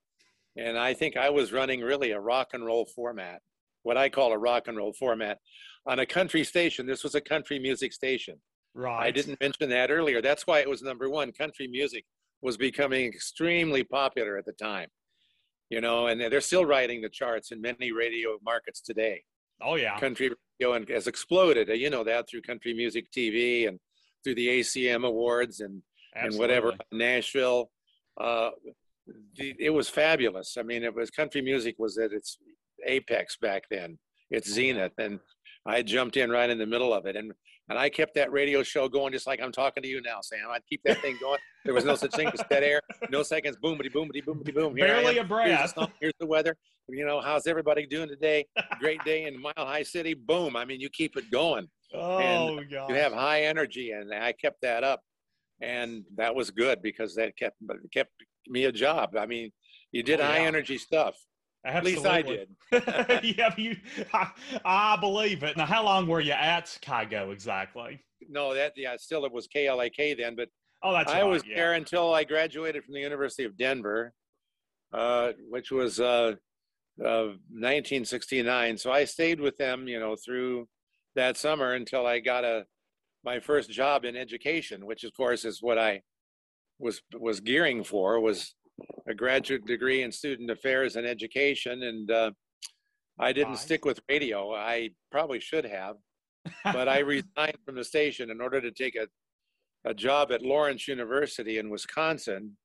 [0.57, 3.43] And I think I was running really a rock and roll format,
[3.83, 5.39] what I call a rock and roll format.
[5.87, 8.37] On a country station, this was a country music station.
[8.75, 9.07] right.
[9.07, 10.23] I didn't mention that earlier.
[10.23, 11.33] That's why it was number one.
[11.33, 12.05] Country music
[12.43, 14.89] was becoming extremely popular at the time,
[15.71, 19.23] you know, and they're still riding the charts in many radio markets today.
[19.63, 19.99] Oh yeah.
[19.99, 23.79] Country radio and has exploded, you know, that through country music TV and
[24.23, 25.83] through the ACM awards and,
[26.17, 27.71] and whatever, Nashville.
[28.21, 28.51] Uh,
[29.37, 30.57] it was fabulous.
[30.59, 32.39] I mean, it was country music was at its
[32.87, 33.99] apex back then,
[34.31, 34.93] its zenith.
[34.99, 35.21] And
[35.67, 37.17] I jumped in right in the middle of it.
[37.17, 37.33] And
[37.69, 40.49] and I kept that radio show going just like I'm talking to you now, Sam.
[40.51, 41.41] I'd keep that thing going.
[41.65, 42.81] There was no such thing as dead air.
[43.11, 43.57] No seconds.
[43.63, 44.77] Boomity, boomity, boomity, boom.
[44.77, 45.91] Here Barely a Here's the, breath.
[46.01, 46.57] here's the weather.
[46.89, 48.47] You know, how's everybody doing today?
[48.79, 50.15] Great day in Mile High City.
[50.15, 50.55] Boom.
[50.55, 51.67] I mean, you keep it going.
[51.93, 52.89] Oh god.
[52.89, 55.01] You have high energy, and I kept that up,
[55.61, 57.57] and that was good because that kept
[57.93, 58.11] kept
[58.49, 59.17] me a job.
[59.19, 59.53] I mean,
[59.93, 61.17] you did Oh, high energy stuff.
[61.65, 62.49] At least I did.
[62.73, 63.77] yeah, you,
[64.15, 64.31] I,
[64.65, 65.57] I believe it.
[65.57, 68.05] Now, how long were you at Kygo exactly?
[68.29, 70.49] No, that yeah, still it was KLAK then, but
[70.83, 71.29] Oh, that's I right.
[71.29, 71.57] was yeah.
[71.57, 74.13] there until I graduated from the University of Denver,
[74.93, 76.35] uh, which was uh,
[77.05, 78.79] uh, 1969.
[78.79, 80.69] So I stayed with them, you know, through
[81.15, 82.65] that summer until I got a
[83.27, 86.01] my first job in education, which of course is what I
[86.79, 88.55] was was gearing for was
[89.09, 92.31] a graduate degree in student affairs and education, and uh,
[93.19, 93.63] I didn't Nice.
[93.63, 94.55] stick with radio.
[94.55, 95.97] I probably should have,
[96.65, 99.07] but I resigned from the station in order to take a,
[99.91, 102.57] a job at Lawrence University in Wisconsin.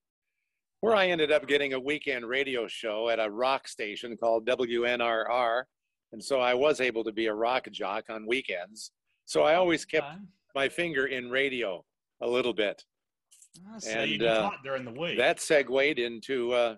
[0.82, 5.64] where I ended up getting a weekend radio show at a rock station called WNRR.
[6.12, 8.92] And so I was able to be a rock jock on weekends.
[9.26, 10.08] So I always kept.
[10.56, 11.84] My finger in radio
[12.22, 12.84] a little bit.
[13.74, 14.16] I see.
[14.16, 15.18] And, uh, during the week.
[15.18, 16.76] That segued into uh,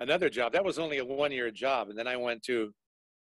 [0.00, 0.52] another job.
[0.52, 1.88] That was only a one year job.
[1.88, 2.72] And then I went to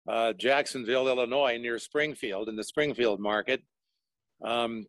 [0.09, 3.63] uh, Jacksonville, Illinois, near Springfield, in the Springfield market,
[4.45, 4.87] um,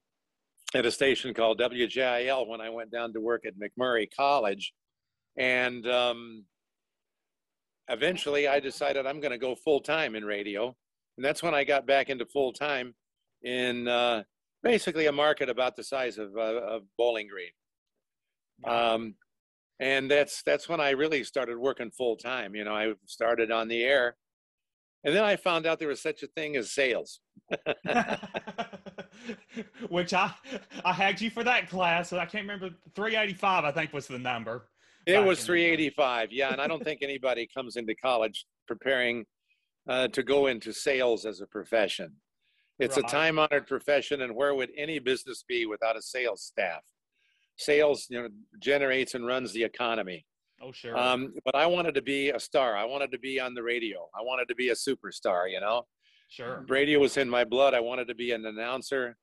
[0.73, 4.73] at a station called WJIL when I went down to work at MacMurray College.
[5.37, 6.45] And um,
[7.89, 10.75] eventually I decided I'm going to go full time in radio.
[11.17, 12.95] And that's when I got back into full time
[13.43, 14.23] in uh,
[14.63, 17.51] basically a market about the size of, uh, of Bowling Green.
[18.63, 19.15] Um,
[19.79, 22.55] and that's that's when I really started working full time.
[22.55, 24.15] You know, I started on the air,
[25.03, 27.19] and then I found out there was such a thing as sales.
[29.89, 30.31] Which I
[30.85, 32.13] I had you for that class.
[32.13, 33.65] I can't remember 385.
[33.65, 34.67] I think was the number.
[35.07, 35.75] It was the day.
[35.75, 39.25] 385, yeah, and I don't think anybody comes into college preparing
[39.89, 42.17] uh, to go into sales as a profession.
[42.81, 46.81] It's a time-honored profession, and where would any business be without a sales staff?
[47.57, 50.25] Sales, you know, generates and runs the economy.
[50.63, 50.97] Oh sure.
[50.97, 52.75] Um, but I wanted to be a star.
[52.75, 54.07] I wanted to be on the radio.
[54.15, 55.49] I wanted to be a superstar.
[55.49, 55.83] You know.
[56.29, 56.65] sure.
[56.67, 57.73] radio was in my blood.
[57.73, 59.17] I wanted to be an announcer.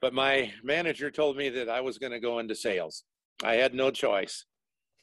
[0.00, 3.04] But my manager told me that I was going to go into sales.
[3.42, 4.46] I had no choice.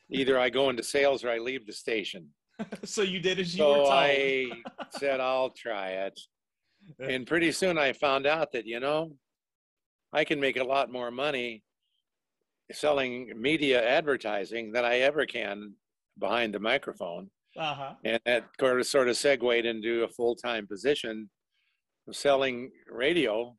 [0.10, 2.30] Either I go into sales or I leave the station.
[2.84, 3.94] so you did as you were So told.
[3.94, 4.48] I
[4.98, 6.20] said, I'll try it.
[7.00, 9.12] And pretty soon I found out that, you know,
[10.13, 11.63] I can make a lot more money
[12.71, 15.73] selling media advertising than I ever can
[16.19, 17.30] behind the microphone.
[17.58, 17.93] Uh-huh.
[18.06, 21.28] and that sort of sort of segued into a full-time position
[22.08, 23.56] of selling radio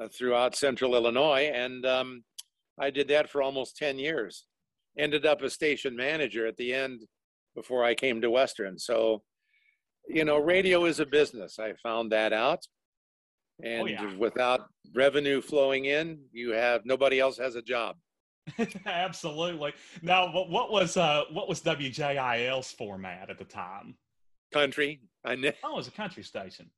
[0.00, 1.50] uh, throughout central illinois.
[1.54, 2.24] And um,
[2.80, 4.46] i did that for almost 10 years.
[4.98, 7.02] Ended up a station manager at the end
[7.54, 8.78] before i came to western.
[8.78, 9.22] So
[10.08, 12.66] you know radio is a business i found that out
[13.62, 14.16] and yeah.
[14.16, 17.96] without revenue flowing in you have nobody else has a job
[18.86, 19.72] Absolutely.
[20.02, 23.96] Now, what, what was uh what was WJIL's format at the time?
[24.52, 26.70] country i kn- Oh, it was a country station.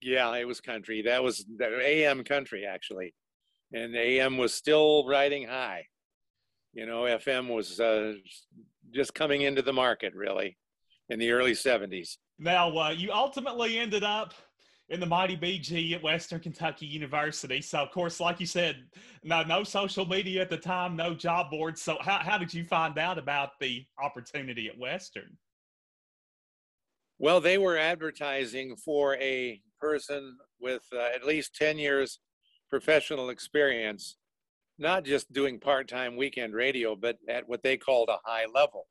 [0.00, 1.02] Yeah, it was country.
[1.02, 3.14] That was AM country actually,
[3.72, 5.86] and AM was still riding high.
[6.74, 8.14] You know, FM was uh,
[8.92, 10.58] just coming into the market really
[11.08, 12.18] in the early '70s.
[12.38, 14.34] Now, uh, you ultimately ended up
[14.88, 17.60] in the mighty BG at Western Kentucky University.
[17.62, 18.84] So, of course, like you said,
[19.22, 21.80] no no social media at the time, no job boards.
[21.80, 25.36] So, how how did you find out about the opportunity at Western?
[27.18, 32.18] Well, they were advertising for a person with uh, at least 10 years
[32.68, 34.16] professional experience,
[34.78, 38.88] not just doing part-time weekend radio, but at what they called a high level.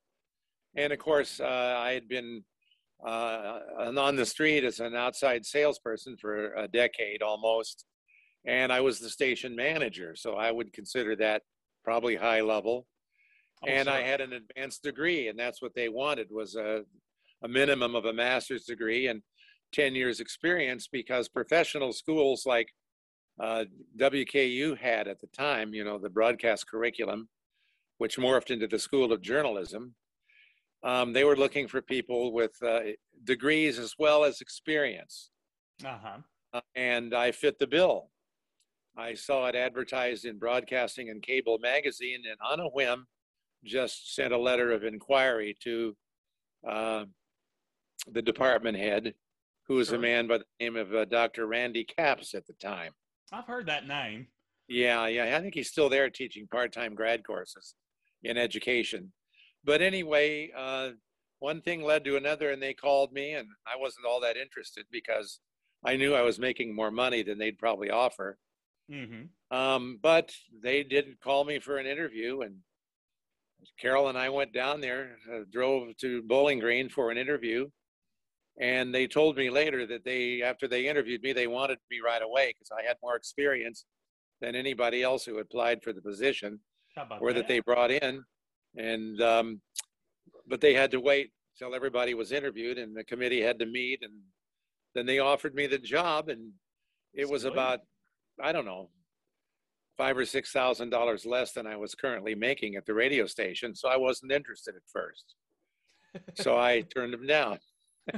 [0.75, 2.43] And of course, uh, I had been
[3.05, 3.59] uh,
[3.97, 7.85] on the street as an outside salesperson for a decade almost,
[8.45, 11.43] and I was the station manager, so I would consider that
[11.83, 12.87] probably high level.
[13.63, 16.83] Oh, and I had an advanced degree, and that's what they wanted was a,
[17.43, 19.21] a minimum of a master's degree and
[19.73, 22.67] 10 years experience because professional schools like
[23.39, 23.65] uh,
[23.97, 27.27] WKU had at the time, you know, the broadcast curriculum,
[27.97, 29.95] which morphed into the School of Journalism.
[30.83, 32.79] Um, they were looking for people with uh,
[33.23, 35.29] degrees as well as experience.
[35.83, 36.17] Uh-huh.
[36.53, 38.09] Uh, and I fit the bill.
[38.97, 43.07] I saw it advertised in Broadcasting and Cable magazine, and on a whim,
[43.63, 45.95] just sent a letter of inquiry to
[46.67, 47.05] uh,
[48.11, 49.13] the department head,
[49.67, 49.95] who was Sure.
[49.97, 51.47] a man by the name of uh, Dr.
[51.47, 52.91] Randy Capps at the time.
[53.31, 54.27] I've heard that name.
[54.67, 57.75] Yeah, yeah, I think he's still there teaching part-time grad courses
[58.23, 59.11] in education.
[59.63, 60.91] But anyway, uh,
[61.39, 64.85] one thing led to another, and they called me, and I wasn't all that interested
[64.91, 65.39] because
[65.85, 68.37] I knew I was making more money than they'd probably offer.
[68.91, 69.55] Mm-hmm.
[69.55, 72.55] Um, but they did call me for an interview, and
[73.79, 77.69] Carol and I went down there, uh, drove to Bowling Green for an interview,
[78.59, 82.21] and they told me later that they, after they interviewed me, they wanted me right
[82.21, 83.85] away because I had more experience
[84.41, 86.59] than anybody else who applied for the position
[87.19, 88.23] or that they brought in,
[88.75, 89.61] and um,
[90.47, 93.99] but they had to wait till everybody was interviewed and the committee had to meet,
[94.01, 94.13] and
[94.95, 96.51] then they offered me the job, and
[97.13, 97.79] it was about
[98.41, 98.89] I don't know
[99.97, 103.75] five or six thousand dollars less than I was currently making at the radio station,
[103.75, 105.35] so I wasn't interested at first.
[106.35, 107.59] So I turned them down.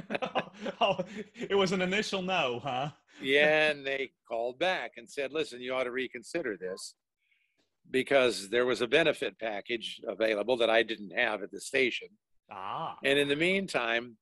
[0.80, 0.98] oh,
[1.34, 2.90] it was an initial no, huh?
[3.20, 6.94] Yeah, and they called back and said, "Listen, you ought to reconsider this."
[7.90, 12.08] Because there was a benefit package available that I didn't have at the station.
[12.50, 12.96] Ah.
[13.04, 14.16] And in the meantime,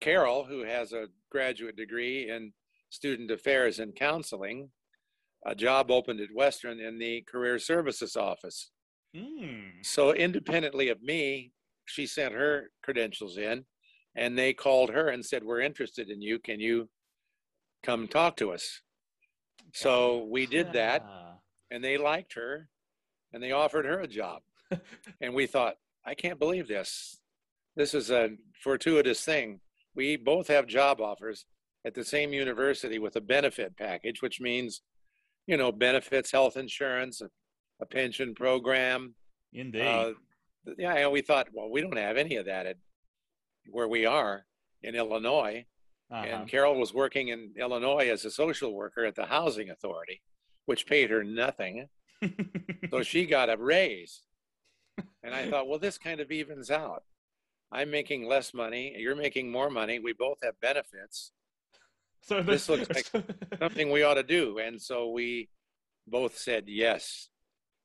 [0.00, 2.52] Carol, who has a graduate degree in
[2.90, 4.70] student affairs and counseling,
[5.46, 8.70] a job opened at Western in the career services office.
[9.16, 9.84] Mm.
[9.84, 11.52] So, independently of me,
[11.84, 13.64] she sent her credentials in
[14.14, 16.38] and they called her and said, We're interested in you.
[16.38, 16.88] Can you
[17.82, 18.80] come talk to us?
[19.74, 21.04] So, we did that
[21.70, 22.68] and they liked her
[23.32, 24.42] and they offered her a job.
[25.20, 27.20] and we thought, I can't believe this.
[27.76, 28.30] This is a
[28.62, 29.60] fortuitous thing.
[29.94, 31.46] We both have job offers
[31.84, 34.82] at the same university with a benefit package, which means,
[35.46, 37.28] you know, benefits, health insurance, a,
[37.80, 39.14] a pension program.
[39.52, 39.82] Indeed.
[39.82, 40.12] Uh,
[40.78, 42.76] yeah, and we thought, well, we don't have any of that at
[43.70, 44.44] where we are
[44.82, 45.64] in Illinois.
[46.10, 46.24] uh-huh.
[46.24, 50.22] And Carol was working in Illinois as a social worker at the housing authority,
[50.66, 51.88] which paid her nothing.
[52.90, 54.22] So she got a raise.
[55.22, 57.04] And I thought, well, this kind of evens out.
[57.70, 58.94] I'm making less money.
[58.98, 59.98] You're making more money.
[59.98, 61.32] We both have benefits.
[62.20, 63.10] so this looks like
[63.58, 64.58] Something we ought to do.
[64.58, 65.48] And so we
[66.06, 67.28] both said, yes,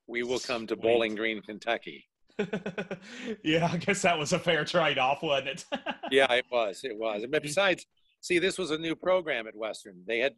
[0.08, 0.82] we will come to Sweet.
[0.84, 2.06] Bowling Green, Kentucky.
[3.44, 5.66] yeah, I guess that was a fair trade off, wasn't it?
[6.10, 6.86] Yeah, it was.
[6.86, 7.22] It was.
[7.24, 7.44] But mm-hmm.
[7.44, 7.86] besides,
[8.22, 10.04] see, this was a new program at Western.
[10.08, 10.34] They had,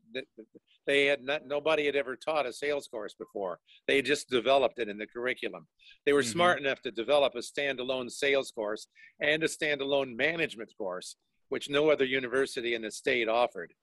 [0.86, 3.60] they had not, nobody had ever taught a sales course before.
[3.88, 5.68] They just developed it in the curriculum.
[6.06, 6.32] They were Mhm.
[6.32, 8.88] smart enough to develop a standalone sales course
[9.20, 11.16] and a standalone management course,
[11.50, 13.74] which no other university in the state offered.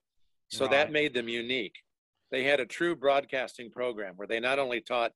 [0.48, 1.82] So that made them unique.
[2.30, 5.12] They had a true broadcasting program where they not only taught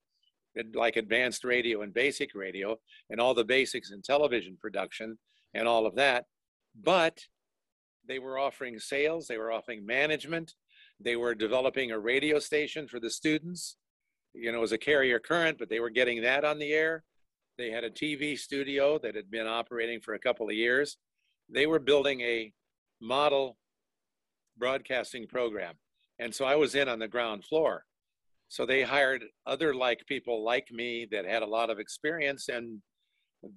[0.74, 2.76] like advanced radio and basic radio
[3.08, 5.16] and all the basics in television production
[5.54, 6.26] and all of that,
[6.74, 7.24] but
[8.06, 10.54] they were offering sales, they were offering management,
[11.00, 13.76] they were developing a radio station for the students.
[14.34, 17.04] You know, it was a carrier current, but they were getting that on the air.
[17.58, 20.98] They had a TV studio that had been operating for a couple of years.
[21.48, 22.52] They were building a
[23.00, 23.56] model
[24.56, 25.74] broadcasting program.
[26.18, 27.84] And so I was in on the ground floor.
[28.48, 32.80] So they hired other like people like me that had a lot of experience and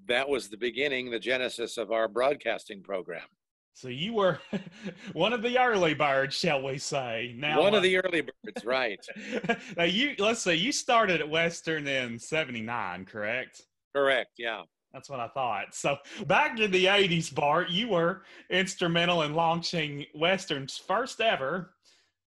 [0.07, 3.27] that was the beginning, the genesis of our broadcasting program.
[3.73, 4.39] So you were
[5.13, 7.35] one of the early birds, shall we say?
[7.37, 8.99] Now, One of the early birds, right?
[9.77, 13.63] now you let's see, you started at Western in '79, correct?
[13.95, 14.31] Correct.
[14.37, 14.63] Yeah.
[14.93, 15.73] That's what I thought.
[15.73, 15.97] So
[16.27, 21.73] back in the 80s, Bart, you were instrumental in launching Western's first ever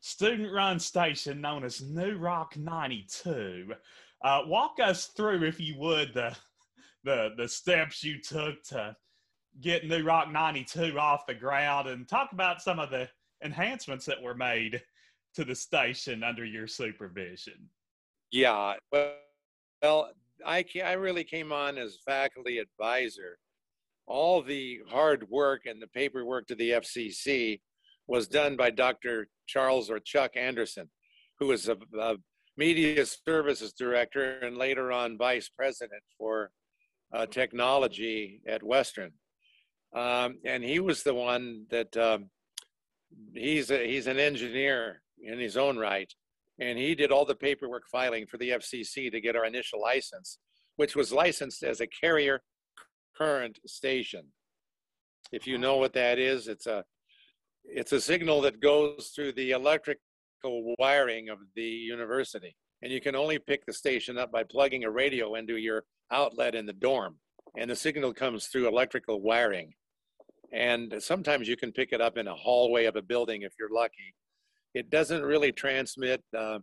[0.01, 3.73] student run station known as New Rock 92.
[4.23, 6.35] Uh, walk us through, if you would, the,
[7.03, 8.95] the, the steps you took to
[9.61, 13.09] get New Rock 92 off the ground and talk about some of the
[13.43, 14.81] enhancements that were made
[15.35, 17.69] to the station under your supervision.
[18.31, 18.73] Yeah.
[18.91, 20.11] Well,
[20.45, 23.37] I, I really came on as faculty advisor.
[24.05, 27.59] All the hard work and the paperwork to the FCC
[28.07, 29.27] was done by Dr.
[29.47, 30.89] Charles or Chuck Anderson,
[31.39, 32.15] who was a, a
[32.55, 36.51] media services director and later on vice president for
[37.13, 39.11] uh, technology at Western.
[39.97, 42.29] Um, and he was the one that um,
[43.33, 46.13] he's a, he's an engineer in his own right,
[46.59, 50.37] and he did all the paperwork filing for the FCC to get our initial license,
[50.75, 52.43] which was licensed as a carrier
[53.17, 54.25] current station.
[55.31, 56.83] If you know what that is, it's a
[57.63, 63.15] it's a signal that goes through the electrical wiring of the university, and you can
[63.15, 67.15] only pick the station up by plugging a radio into your outlet in the dorm,
[67.57, 69.73] and the signal comes through electrical wiring.
[70.53, 73.73] And sometimes you can pick it up in a hallway of a building if you're
[73.73, 74.13] lucky.
[74.73, 76.59] It doesn't really transmit uh,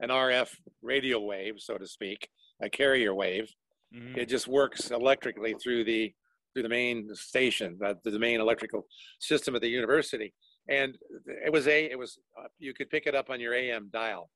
[0.00, 2.28] an RF radio wave, so to speak,
[2.62, 3.52] a carrier wave.
[3.94, 4.16] Mhm.
[4.16, 6.14] It just works electrically through the
[6.52, 8.86] through the main station, uh, the main electrical
[9.20, 10.32] system of the university.
[10.68, 10.96] And
[11.44, 14.30] it was a it was uh, you could pick it up on your AM dial,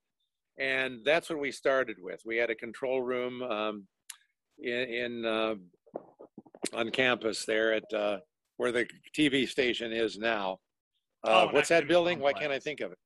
[0.58, 2.20] and that's what we started with.
[2.24, 3.86] We had a control room um,
[4.58, 5.54] in, in uh,
[6.72, 8.18] on campus there at uh,
[8.60, 8.86] where the
[9.16, 10.58] TV station is now.
[11.24, 12.20] Uh, Oh, what's that building?
[12.20, 12.98] Why can't I think of it?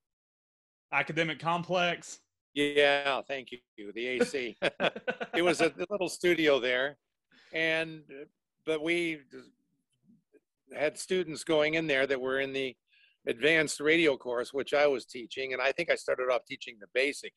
[0.93, 2.19] Academic complex.
[2.55, 3.93] Yeah, thank you.
[3.95, 4.57] The AC.
[5.35, 6.97] it was a little studio there,
[7.53, 8.03] and
[8.67, 9.21] but we
[10.77, 12.75] had students going in there that were in the
[13.29, 16.89] advanced radio course, which I was teaching, and I think I started off teaching the
[16.95, 17.33] basic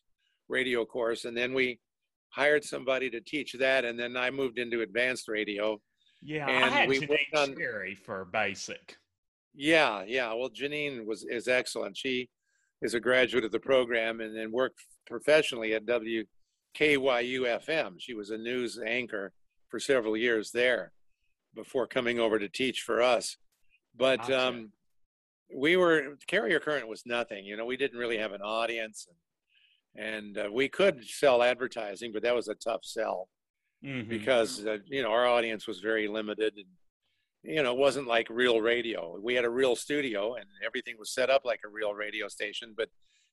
[0.50, 1.80] radio course, and then we
[2.30, 5.80] hired somebody to teach that, and then I moved into advanced radio.
[6.22, 8.98] Yeah, I And had we Janine on- Cherry for basic.
[9.54, 10.34] Yeah, yeah.
[10.34, 11.98] Well, Janine was is excellent.
[11.98, 12.30] She
[12.82, 16.26] is a graduate of the program and then worked professionally at KYU
[16.76, 17.96] FM.
[18.00, 19.34] She was a news anchor
[19.70, 20.92] for several years there
[21.56, 23.38] before coming over to teach for us.
[23.96, 24.48] But Gotcha.
[24.48, 24.72] um,
[25.56, 27.46] we were carrier current was nothing.
[27.46, 29.08] You know, we didn't really have an audience,
[29.96, 30.06] and,
[30.36, 33.28] and uh, we could sell advertising, but that was a tough sell
[33.84, 34.08] Mhm.
[34.10, 36.66] because uh, you know our audience was very limited, and
[37.44, 39.18] you know it wasn't like real radio.
[39.22, 42.74] We had a real studio, and everything was set up like a real radio station.
[42.76, 42.90] But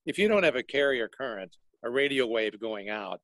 [0.07, 3.21] if you don't have a carrier current, a radio wave going out,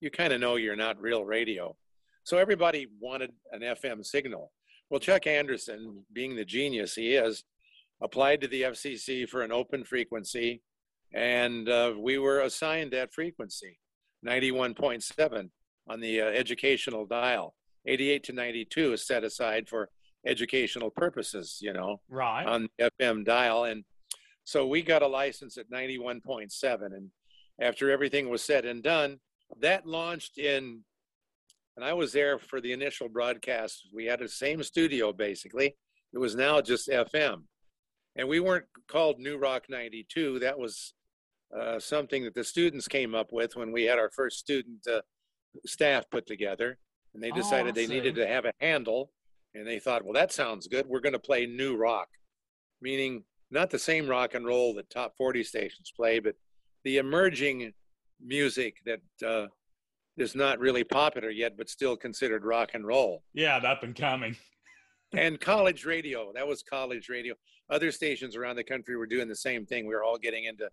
[0.00, 1.76] you kind of know you're not real radio.
[2.24, 4.50] So everybody wanted an FM signal.
[4.90, 7.44] Well, Chuck Anderson, being the genius he is,
[8.02, 10.62] applied to the FCC for an open frequency,
[11.12, 13.78] and uh, we were assigned that frequency,
[14.26, 15.50] 91.7
[15.88, 17.54] on the uh, educational dial.
[17.86, 19.90] 88 to 92 is set aside for
[20.26, 22.46] educational purposes, you know, Right.
[22.46, 23.64] on the FM dial.
[23.64, 23.84] And
[24.44, 26.94] so we got a license at 91.7.
[26.94, 27.10] And
[27.60, 29.18] after everything was said and done,
[29.60, 30.80] that launched in,
[31.76, 33.88] and I was there for the initial broadcast.
[33.92, 35.76] We had the same studio basically.
[36.12, 37.42] It was now just FM.
[38.16, 40.38] And we weren't called New Rock 92.
[40.38, 40.94] That was
[41.54, 45.00] uh, something that the students came up with when we had our first student uh,
[45.66, 46.78] staff put together.
[47.14, 49.12] And they Oh, decided I they needed to have a handle.
[49.54, 50.86] And they thought, well, that sounds good.
[50.86, 52.08] We're going to play new rock,
[52.82, 56.34] meaning not the same rock and roll that top 40 stations play, but
[56.82, 57.72] the emerging
[58.20, 59.46] music that uh,
[60.16, 63.22] is not really popular yet, but still considered rock and roll.
[63.32, 64.36] Yeah, up and coming.
[65.12, 67.36] And college radio, that was college radio.
[67.70, 69.86] Other stations around the country were doing the same thing.
[69.86, 70.68] We were all getting into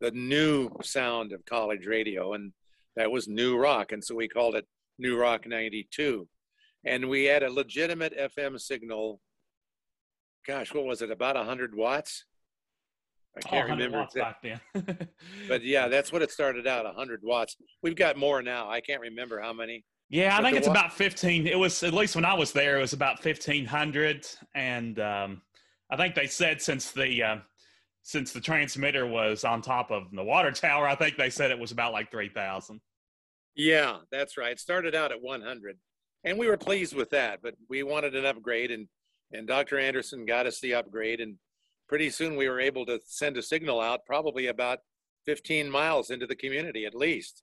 [0.00, 2.52] the new sound of college radio, and
[2.96, 3.92] that was new rock.
[3.92, 4.66] And so we called it
[4.98, 6.26] New Rock 92.
[6.84, 9.20] And we had a legitimate FM signal.
[10.46, 11.10] Gosh, what was it?
[11.10, 12.24] About 100 watts?
[13.36, 13.98] I Oh, can't 100 remember.
[13.98, 14.60] watts back then.
[15.48, 17.56] but yeah, that's what it started out 100 watts.
[17.82, 18.70] We've got more now.
[18.70, 19.84] I can't remember how many.
[20.08, 21.46] Yeah, I But think it's wa- about 15.
[21.46, 24.24] It was, at least when I was there, it was about 1,500.
[24.54, 25.42] And um,
[25.90, 27.36] I think they said since the, uh,
[28.06, 31.58] since the transmitter was on top of the water tower, I think they said it
[31.58, 32.80] was about like 3,000.
[33.56, 34.52] Yeah, that's right.
[34.52, 35.76] It started out at 100,
[36.22, 37.40] and we were pleased with that.
[37.42, 38.86] But we wanted an upgrade, and
[39.32, 39.80] and Dr.
[39.80, 41.34] Anderson got us the upgrade, and
[41.88, 44.78] pretty soon we were able to send a signal out, probably about
[45.24, 47.42] 15 miles into the community at least.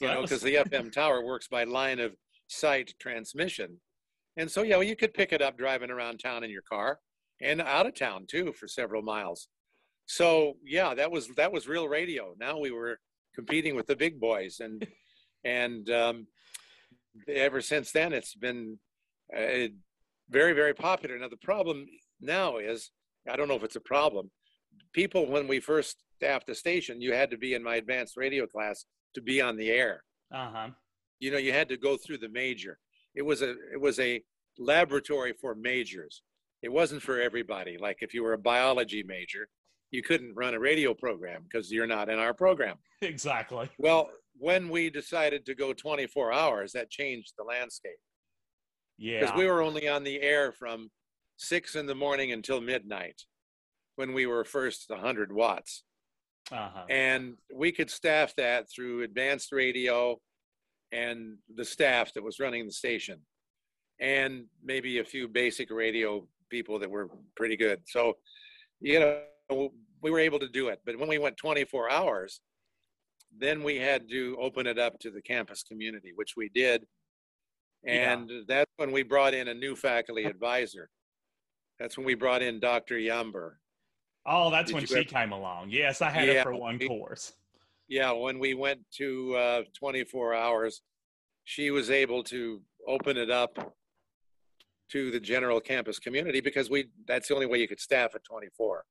[0.00, 2.16] You So know, was- because the FM tower works by line of
[2.48, 3.80] sight transmission,
[4.36, 6.98] and so yeah, well, you could pick it up driving around town in your car,
[7.40, 9.46] and out of town too for several miles.
[10.06, 12.34] So yeah, that was that was real radio.
[12.38, 12.98] Now we were
[13.34, 14.86] competing with the big boys, and
[15.44, 16.26] and um,
[17.28, 18.78] ever since then it's been
[19.36, 19.68] uh,
[20.30, 21.18] very very popular.
[21.18, 21.86] Now the problem
[22.20, 22.90] now is
[23.28, 24.30] I don't know if it's a problem.
[24.92, 28.46] People when we first staffed the station, you had to be in my advanced radio
[28.46, 30.02] class to be on the air.
[30.32, 30.68] Uh huh.
[31.18, 32.78] You know, you had to go through the major.
[33.14, 34.22] It was a it was a
[34.58, 36.22] laboratory for majors.
[36.62, 37.76] It wasn't for everybody.
[37.78, 39.48] Like if you were a biology major,
[39.90, 42.76] you couldn't run a radio program because you're not in our program.
[43.02, 43.68] Exactly.
[43.78, 47.98] Well, when we decided to go 24 hours, that changed the landscape
[48.98, 49.20] Yeah.
[49.20, 50.90] because we were only on the air from
[51.36, 53.20] six in the morning until midnight
[53.96, 55.84] when we were first 100 watts.
[56.52, 56.84] uh huh.
[56.88, 60.18] And we could staff that through advanced radio
[60.92, 63.20] and the staff that was running the station
[64.00, 67.80] and maybe a few basic radio people that were pretty good.
[67.86, 68.14] So,
[68.80, 70.80] you know, we were able to do it.
[70.84, 72.40] But when we went 24 hours,
[73.36, 76.86] then we had to open it up to the campus community, which we did.
[77.84, 78.12] Yeah.
[78.12, 80.90] And that's when we brought in a new faculty advisor.
[81.78, 82.96] That's when we brought in Dr.
[82.96, 83.52] Yambor.
[84.24, 85.70] Oh, that's Did when she ever- came along.
[85.70, 87.32] Yes, I had her for one we- course.
[87.88, 90.82] Yeah, when we went to uh, 24 hours,
[91.44, 93.76] she was able to open it up
[94.90, 98.24] to the general campus community because we that's the only way you could staff at
[98.24, 98.84] 24.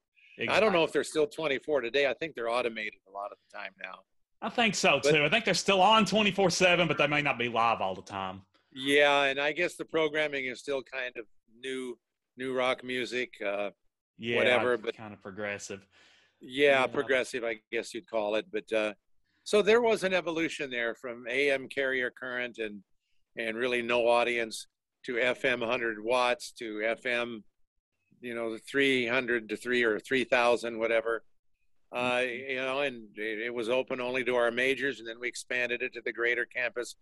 [0.50, 2.08] I don't know if they're still 24 today.
[2.08, 4.00] I think they're automated a lot of the time now.
[4.42, 5.24] I think so But- too.
[5.24, 8.02] I think they're still on 24 7, but they may not be live all the
[8.02, 8.42] time.
[8.72, 11.26] Yeah, and I guess the programming is still kind of
[11.58, 11.98] new
[12.38, 13.34] new rock music.
[13.42, 13.72] Uh,
[14.18, 15.86] Yeah, Whatever, but- kind of progressive.
[16.42, 16.88] yeah, Yeah.
[16.88, 18.46] progressive, I guess you'd call it.
[18.52, 18.94] But uh,
[19.44, 22.84] so there was an evolution there from AM carrier current and
[23.38, 24.68] and really no audience
[25.06, 27.44] to FM 100 watts to FM,
[28.22, 31.24] you know, the 300 to three or 3,000, whatever.
[31.91, 35.28] Uh, you know, and it, it was open only to our majors, and then we
[35.28, 36.95] expanded it to the greater campus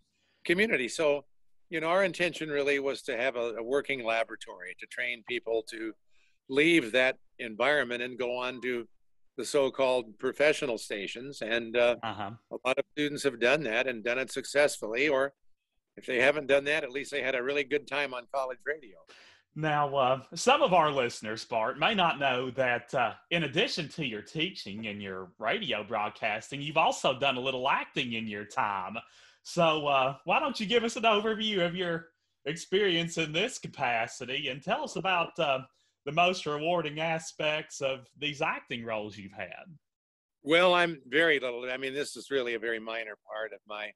[0.44, 0.88] community.
[0.88, 1.24] So,
[1.70, 5.64] you know, our intention really was to have a, a working laboratory to train people
[5.70, 5.92] to
[6.48, 8.86] leave that environment and go on to
[9.36, 12.30] the so-called professional stations, and uh, Uh-huh.
[12.52, 15.08] a lot of students have done that and done it successfully.
[15.08, 15.32] Or
[15.96, 18.58] if they haven't done that, at least they had a really good time on college
[18.64, 18.98] radio.
[19.56, 24.04] Now, uh, some of our listeners, Bart, may not know that uh, in addition to
[24.04, 28.96] your teaching and your radio broadcasting, you've also done a little acting in your time.
[29.44, 32.08] So, uh, why don't you give us an overview of your
[32.46, 35.60] experience in this capacity and tell us about uh,
[36.04, 39.64] the most rewarding aspects of these acting roles you've had?
[40.42, 41.64] Well, I'm very little.
[41.70, 43.92] I mean, this is really a very minor part of my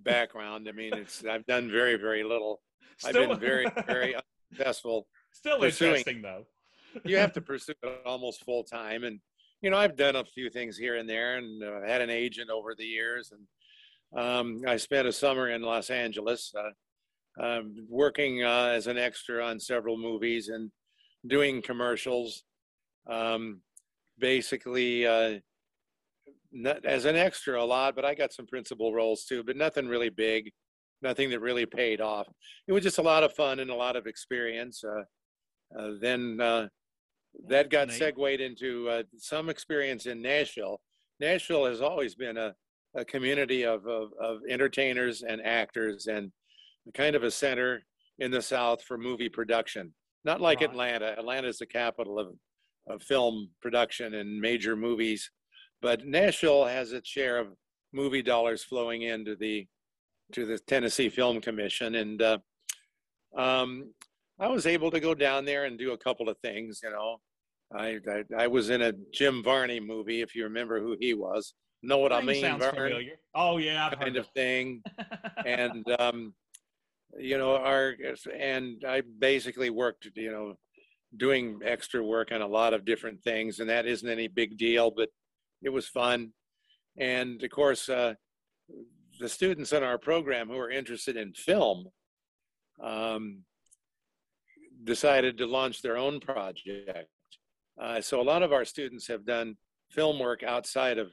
[0.00, 0.68] background.
[0.68, 2.60] I mean, it's I've done very, very little.
[3.04, 4.14] I've been very, very
[4.56, 5.06] successful.
[5.32, 6.46] still pursuing- interesting though.
[7.06, 9.18] You have to pursue it almost full time, and
[9.62, 12.50] you know, I've done a few things here and there, and uh, had an agent
[12.50, 18.44] over the years, and um, I spent a summer in Los Angeles, uh, um, working
[18.44, 20.70] uh, as an extra on several movies and
[21.26, 22.44] doing commercials.
[23.08, 23.62] Um,
[24.18, 25.38] basically, uh,
[26.52, 29.88] not, as an extra a lot, but I got some principal roles too, but nothing
[29.88, 30.52] really big,
[31.02, 32.26] nothing that really paid off.
[32.66, 34.82] It was just a lot of fun and a lot of experience.
[34.84, 35.04] Uh,
[35.78, 36.68] uh, then uh,
[37.48, 40.80] that got segued into uh, some experience in Nashville.
[41.20, 42.54] Nashville has always been a,
[42.94, 46.30] a community of, of, of entertainers and actors and
[46.94, 47.82] kind of a center
[48.18, 49.92] in the South for movie production.
[50.24, 50.70] Not like Right.
[50.70, 51.18] Atlanta.
[51.18, 52.34] Atlanta is the capital of,
[52.88, 55.30] of film production and major movies,
[55.80, 57.48] but Nashville has its share of
[57.92, 59.66] movie dollars flowing into the
[60.32, 62.38] to the Tennessee Film Commission, and uh,
[63.36, 63.92] um,
[64.38, 66.80] I was able to go down there and do a couple of things.
[66.82, 67.16] You know,
[67.74, 71.54] I I, I was in a Jim Varney movie, if you remember who he was.
[71.84, 72.74] Know what I mean, sounds Vern?
[72.74, 73.16] familiar.
[73.34, 74.82] Oh yeah, I've Kind of thing
[75.46, 76.32] and um,
[77.18, 77.94] you know our
[78.38, 80.54] and i basically worked you know
[81.16, 84.90] doing extra work on a lot of different things and that isn't any big deal
[84.90, 85.08] but
[85.62, 86.30] it was fun
[86.98, 88.14] and of course uh,
[89.22, 91.86] the students in our program who are interested in film
[92.82, 93.38] um,
[94.84, 97.08] decided to launch their own project
[97.80, 99.56] uh, so a lot of our students have done
[99.90, 101.10] film work outside of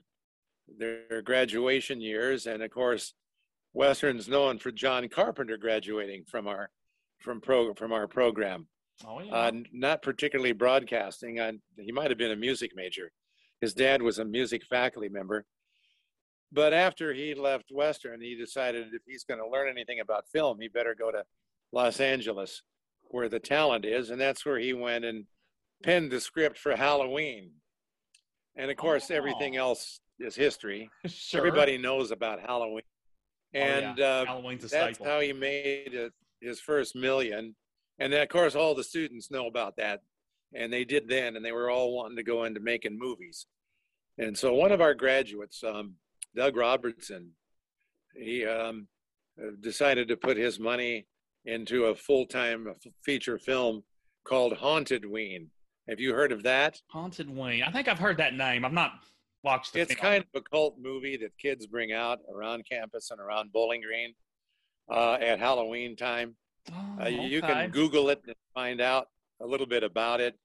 [0.78, 3.14] their graduation years and of course
[3.74, 6.70] Western's known for John Carpenter graduating from our
[7.20, 8.68] from pro from our program.
[9.06, 9.34] Oh yeah.
[9.34, 11.40] Uh, not particularly broadcasting.
[11.40, 13.12] Uh, he might have been a music major.
[13.62, 15.46] His dad was a music faculty member.
[16.52, 20.60] But after he left Western, he decided if he's going to learn anything about film,
[20.60, 21.24] he better go to
[21.72, 22.64] Los Angeles,
[23.04, 25.26] where the talent is, and that's where he went and
[25.84, 27.52] penned the script for Halloween.
[28.56, 29.70] And of course, everything Oh.
[29.70, 30.90] else is history.
[31.08, 31.38] sure.
[31.40, 32.82] Everybody knows about Halloween.
[32.84, 33.66] Oh, yeah.
[33.78, 35.06] And uh, Halloween's a that's staple.
[35.12, 35.96] how he made
[36.42, 37.56] his first million.
[38.00, 40.02] And then, of course, all the students know about that.
[40.54, 43.46] And they did then, and they were all wanting to go into making movies.
[44.18, 45.94] And so one of our graduates, um,
[46.36, 47.32] Doug Robertson,
[48.16, 48.88] he um,
[49.62, 51.06] decided to put his money
[51.46, 52.68] into a full-time
[53.04, 53.84] feature film
[54.26, 55.48] called Hauntedween.
[55.88, 56.80] Have you heard of that?
[56.92, 57.64] Haunted Wing.
[57.64, 58.64] I think I've heard that name.
[58.64, 58.92] I've not
[59.44, 60.02] watched It's film.
[60.02, 64.14] kind of a cult movie that kids bring out around campus and around Bowling Green
[64.92, 66.36] uh, at Halloween time.
[66.72, 67.48] Oh, Uh, you okay.
[67.48, 69.08] can Google it and find out
[69.42, 70.36] a little bit about it.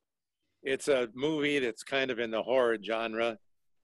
[0.62, 3.36] It's a movie that's kind of in the horror genre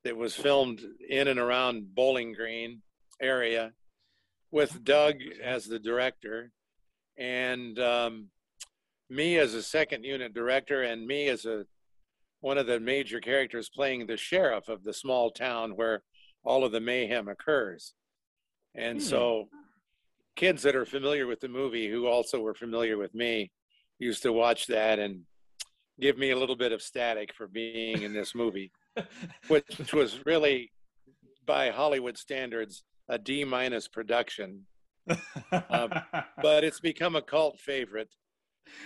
[0.04, 2.82] that was filmed in and around Bowling Green
[3.20, 3.72] area
[4.50, 6.52] with Doug as the director
[7.18, 8.28] and um,
[9.08, 11.66] me as a second unit director and me as a
[12.40, 16.02] one of the major characters playing the sheriff of the small town where
[16.42, 17.92] all of the mayhem occurs.
[18.74, 19.04] And Hmm.
[19.04, 19.48] so
[20.36, 23.50] kids that are familiar with the movie who also were familiar with me
[23.98, 25.24] used to watch that and
[26.00, 28.72] give me a little bit of static for being in this movie
[29.48, 30.72] which was really
[31.46, 34.66] by hollywood standards a d minus production.
[35.50, 38.14] But it's become a cult favorite.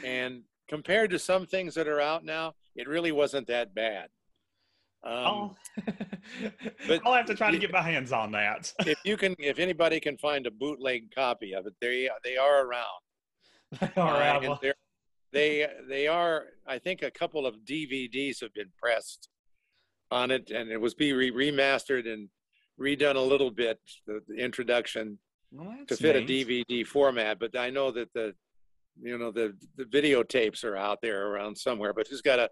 [0.03, 4.09] And compared to some things that are out now it really wasn't that bad.
[5.05, 5.57] Um, oh.
[6.89, 8.73] but I'll have to try to get my hands on that.
[8.87, 12.67] if you can if anybody can find a bootleg copy of it they they are
[12.67, 13.93] around.
[13.97, 14.11] All
[14.53, 14.75] Uh, they're-
[15.33, 19.29] they they are i think a couple of dvds have been pressed
[20.15, 22.29] on it and it was be re- remastered and
[22.81, 25.19] redone a little bit the, the introduction
[25.51, 28.33] well, to fit a dvd format but i know that the
[29.03, 29.47] you know the
[29.77, 32.49] the videotapes are out there around somewhere but who's got a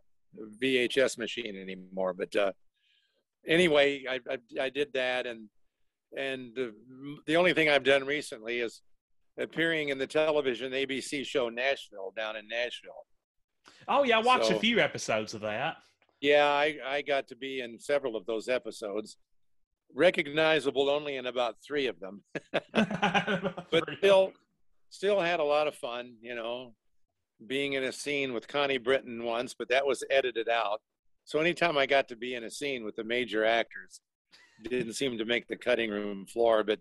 [0.63, 2.15] vhs machine anymore?
[2.15, 2.53] But uh
[3.47, 5.49] anyway i i, I did that and
[6.17, 6.67] and uh,
[7.27, 8.83] the only thing i've done recently is
[9.39, 13.07] appearing in the television abc show nashville down in nashville.
[13.89, 15.77] Oh yeah, I watched So- a few episodes of that.
[16.23, 19.17] Yeah, I, I got to be in several of those episodes,
[19.93, 22.23] recognizable only in about three of them,
[22.73, 24.33] but still,
[24.89, 26.15] still had a lot of fun.
[26.23, 26.75] You know,
[27.47, 30.81] being in a scene with Connie Britton once, but that was edited out.
[31.25, 34.01] So anytime I got to be in a scene with the major actors,
[34.63, 36.79] didn't seem to make the cutting room floor, but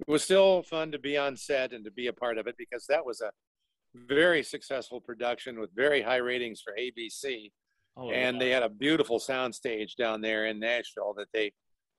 [0.00, 2.56] it was still fun to be on set and to be a part of it
[2.58, 3.30] because that was a
[3.94, 7.50] very successful production with very high ratings for ABC.
[7.96, 8.40] Oh, and yeah.
[8.40, 11.52] they had a beautiful sound stage down there in Nashville that they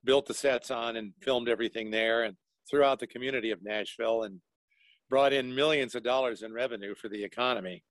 [0.04, 2.36] built the sets on and filmed everything there and
[2.70, 4.40] throughout the community of Nashville and
[5.10, 7.84] brought in millions of dollars in revenue for the economy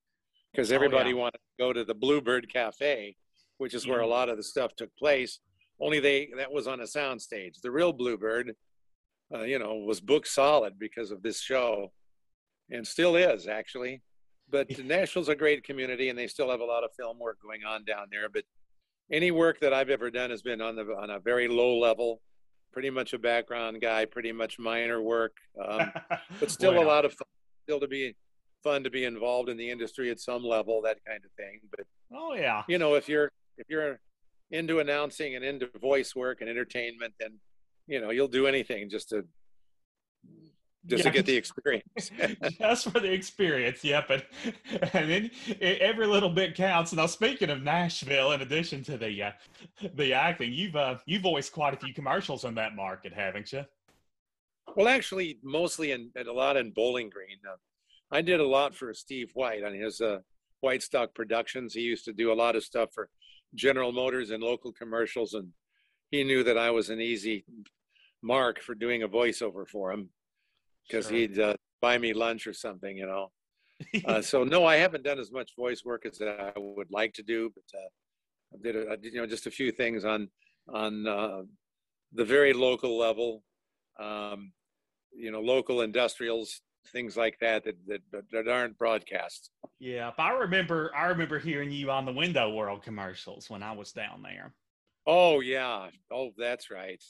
[0.53, 1.21] because everybody oh, yeah.
[1.21, 3.17] wanted to go to the Bluebird Cafe,
[3.59, 5.41] which is where a lot of the stuff took place.
[5.81, 7.57] Only they that was on a sound stage.
[7.63, 8.53] The real Bluebird,
[9.35, 11.93] uh, you know, was booked solid because of this show,
[12.71, 14.03] and still is actually.
[14.51, 17.65] But Nashville's a great community, and they still have a lot of film work going
[17.65, 18.29] on down there.
[18.29, 18.45] But
[19.11, 22.21] any work that I've ever done has been on the on a very low level,
[22.73, 25.93] pretty much a background guy, pretty much minor work, um,
[26.41, 27.29] but still a lot of fun,
[27.65, 28.15] still to be
[28.63, 31.61] fun to be involved in the industry at some level, that kind of thing.
[31.71, 34.01] But oh yeah, you know, if you're if you're
[34.51, 37.39] into announcing and into voice work and entertainment, then
[37.87, 39.25] you know you'll do anything just to
[40.87, 42.11] just yeah, to get the experience.
[42.59, 44.03] just for the experience, yeah.
[44.07, 44.27] But
[44.93, 45.31] and then
[45.61, 46.93] every little bit counts.
[46.93, 49.33] Now, speaking of Nashville, in addition to the uh,
[49.95, 53.65] the acting, you've uh, you've voiced quite a few commercials in that market, haven't you?
[54.75, 57.39] Well, actually, mostly in, a lot in Bowling Green.
[57.49, 57.57] Uh,
[58.11, 60.19] I did a lot for Steve White on his uh,
[60.61, 61.75] White Stock Productions.
[61.75, 63.09] He used to do a lot of stuff for
[63.55, 65.49] General Motors and local commercials, and
[66.11, 67.45] he knew that I was an easy
[68.23, 70.11] mark for doing a voiceover for him
[70.87, 71.17] because sure.
[71.17, 73.31] he'd uh, buy me lunch or something, you know.
[74.07, 77.23] uh, so no, I haven't done as much voice work as I would like to
[77.23, 77.89] do, but uh,
[78.55, 80.29] I did, a, I did, you know, just a few things on
[80.69, 81.43] on uh,
[82.13, 83.45] the very local level,
[84.01, 84.53] um,
[85.15, 86.61] you know, local industrials,
[86.93, 87.77] things like that, that
[88.13, 89.51] that, that aren't broadcast.
[89.79, 93.93] Yeah, I remember I remember hearing you on the Window World commercials when I was
[93.93, 94.55] down there.
[95.07, 97.03] Oh yeah, oh that's right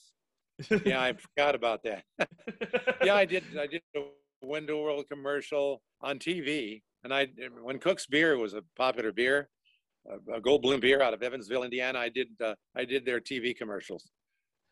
[0.85, 2.05] yeah, I forgot about that.
[3.05, 3.45] yeah, I did.
[3.59, 4.01] I did a
[4.43, 7.29] Window World commercial on TV, and I
[7.63, 9.49] when Cook's Beer was a popular beer,
[10.33, 11.99] a Goldblume beer out of Evansville, Indiana.
[11.99, 12.29] I did.
[12.43, 14.11] Uh, I did their TV commercials.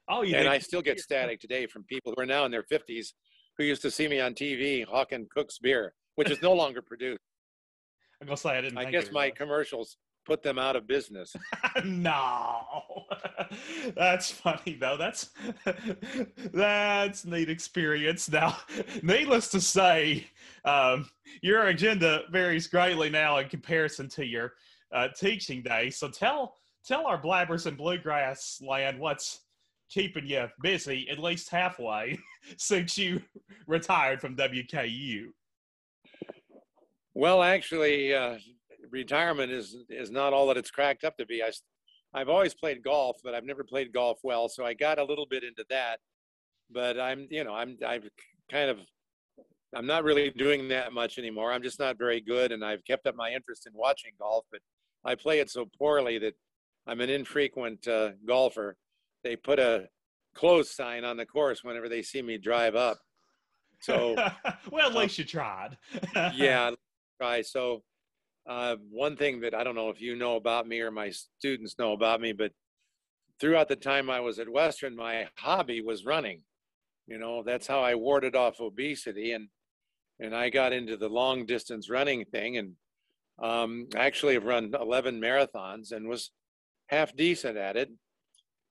[0.08, 0.38] Oh, yeah.
[0.38, 3.14] And I still get static today from people who are now in their fifties
[3.56, 7.20] who used to see me on TV hawking Cook's Beer, which is no longer produced.
[8.20, 8.78] I'm gonna say I didn't.
[8.78, 11.34] I guess my commercials put them out of business.
[11.84, 12.62] no,
[13.96, 14.96] that's funny though.
[14.96, 15.30] That's
[16.52, 18.30] that's neat experience.
[18.30, 18.56] Now,
[19.02, 20.26] needless to say,
[20.64, 21.08] um,
[21.42, 24.54] your agenda varies greatly now in comparison to your
[24.92, 25.96] uh, teaching days.
[25.96, 26.54] So tell
[26.84, 29.40] tell our blabbers in bluegrass land what's
[29.90, 32.18] keeping you busy at least halfway
[32.56, 33.22] since you
[33.66, 35.26] retired from WKU.
[37.14, 38.38] Well, actually, uh,
[38.94, 41.42] retirement is is not all that it's cracked up to be.
[41.42, 41.50] I
[42.14, 45.26] I've always played golf, but I've never played golf well, so I got a little
[45.26, 45.98] bit into that.
[46.70, 48.08] But I'm, you know, I'm I've
[48.50, 48.78] kind of
[49.74, 51.52] I'm not really doing that much anymore.
[51.52, 54.60] I'm just not very good, and I've kept up my interest in watching golf, but
[55.04, 56.34] I play it so poorly that
[56.86, 58.76] I'm an infrequent uh, golfer.
[59.24, 59.88] They put a
[60.34, 62.98] close sign on the course whenever they see me drive up.
[63.80, 64.14] So,
[64.70, 65.76] well, at least you tried.
[66.34, 66.70] yeah,
[67.20, 67.42] try.
[67.42, 67.82] So
[68.46, 71.78] uh, one thing that I don't know if you know about me or my students
[71.78, 72.52] know about me, but
[73.40, 76.42] throughout the time I was at Western, my hobby was running.
[77.06, 79.48] You know, that's how I warded off obesity, and
[80.20, 82.72] and I got into the long distance running thing, and
[83.42, 86.30] um, actually have run 11 marathons and was
[86.86, 87.90] half decent at it.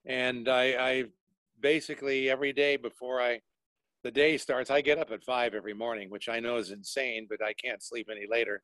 [0.06, 1.04] And I, I
[1.60, 3.40] basically every day before I
[4.04, 7.26] the day starts, I get up at five every morning, which I know is insane,
[7.28, 8.62] but I can't sleep any later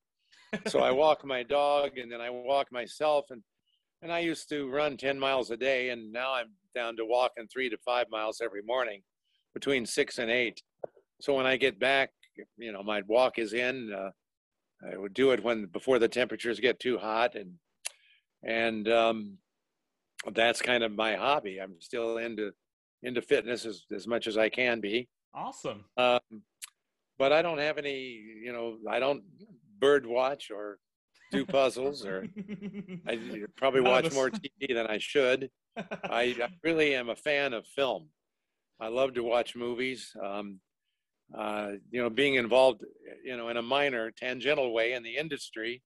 [0.66, 3.42] so I walk my dog and then I walk myself and
[4.02, 7.46] and I used to run 10 miles a day and now I'm down to walking
[7.52, 9.02] 3 to 5 miles every morning
[9.52, 10.62] between 6 and 8.
[11.20, 12.10] So when I get back,
[12.56, 14.10] you know, my walk is in uh,
[14.90, 17.54] I would do it when before the temperatures get too hot and
[18.42, 19.36] and um,
[20.32, 21.58] that's kind of my hobby.
[21.60, 22.52] I'm still into
[23.02, 25.08] into fitness as, as much as I can be.
[25.34, 25.84] Awesome.
[25.96, 26.20] Um,
[27.18, 27.98] but I don't have any,
[28.42, 29.22] you know, I don't
[29.80, 30.78] bird watch or
[31.30, 32.26] do puzzles or
[33.06, 33.18] I
[33.56, 35.50] probably watch more TV than I should.
[35.76, 38.08] I, I, really am a fan of film.
[38.80, 40.12] I love to watch movies.
[40.22, 40.60] Um,
[41.36, 42.82] uh, you know, being involved,
[43.24, 45.82] you know, in a minor tangential way in the industry.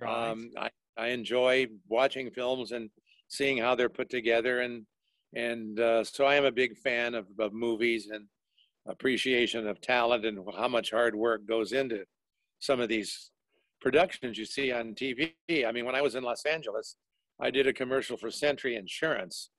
[0.00, 0.30] Right.
[0.30, 2.90] Um, I I enjoy watching films and
[3.28, 4.86] seeing how they're put together, and
[5.34, 8.26] and uh, so I am a big fan of, of movies and
[8.86, 12.04] appreciation of talent and how much hard work goes into
[12.60, 13.30] some of these
[13.80, 15.32] productions you see on TV.
[15.66, 16.96] I mean, when I was in Los Angeles,
[17.40, 19.50] I did a commercial for Century Insurance,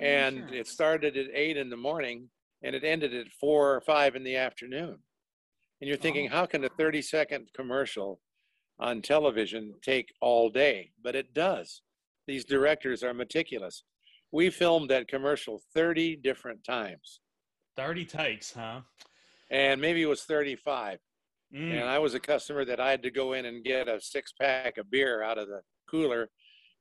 [0.00, 0.52] and insurance.
[0.52, 2.28] it started at eight in the morning
[2.62, 4.98] and it ended at four or five in the afternoon.
[5.80, 6.36] And you're thinking, oh.
[6.36, 8.20] how can a 30 second commercial
[8.78, 10.90] on television take all day?
[11.02, 11.82] But it does.
[12.26, 13.84] These directors are meticulous.
[14.32, 17.20] We filmed that commercial 30 different times.
[17.76, 18.80] 30 takes, huh?
[19.50, 20.98] And maybe it was 35.
[21.54, 21.80] Mm.
[21.80, 24.32] And I was a customer that I had to go in and get a six
[24.32, 26.28] pack of beer out of the cooler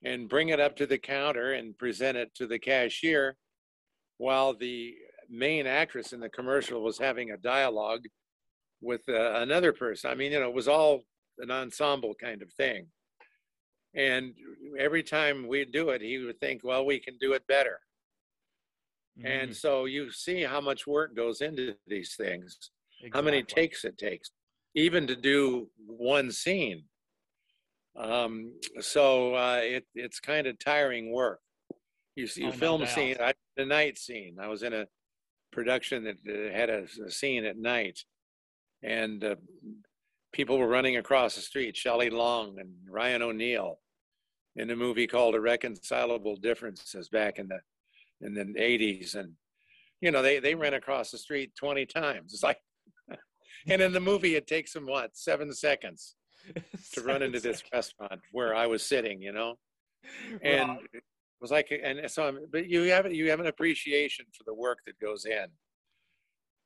[0.04, 3.38] and bring it up to the counter and present it to the cashier
[4.18, 4.94] while the
[5.30, 8.04] main actress in the commercial was having a dialogue
[8.82, 10.12] with uh, another person.
[10.12, 11.02] I mean, you know, it was all
[11.40, 12.88] an ensemble kind of thing.
[13.96, 14.34] And
[14.78, 17.80] every time we'd do it, he would think, well, we can do it better.
[19.18, 19.28] Mm-hmm.
[19.28, 22.58] And so you see how much work goes into these things,
[23.00, 23.12] exactly.
[23.14, 24.32] how many takes it takes,
[24.76, 26.84] even to do one scene.
[27.98, 31.40] Um, so uh, it, it's kind of tiring work.
[32.16, 34.38] You, you oh, film no scene, I, the night scene.
[34.40, 34.86] I was in a
[35.52, 38.00] production that had a, a scene at night,
[38.84, 39.36] and uh,
[40.34, 41.76] people were running across the street.
[41.76, 43.80] Shelley Long and Ryan O'Neal
[44.56, 47.60] in a movie called Irreconcilable Differences back in the
[48.22, 49.34] in the 80s, and
[50.02, 52.34] you know they they ran across the street 20 times.
[52.34, 52.60] It's like,
[53.68, 56.16] and in the movie it takes him what seven seconds
[56.94, 59.56] to run into this restaurant where I was sitting, you know,
[60.42, 60.70] and.
[60.70, 60.80] Well,
[61.46, 64.80] was like, and so, I'm, but you have you have an appreciation for the work
[64.86, 65.46] that goes in,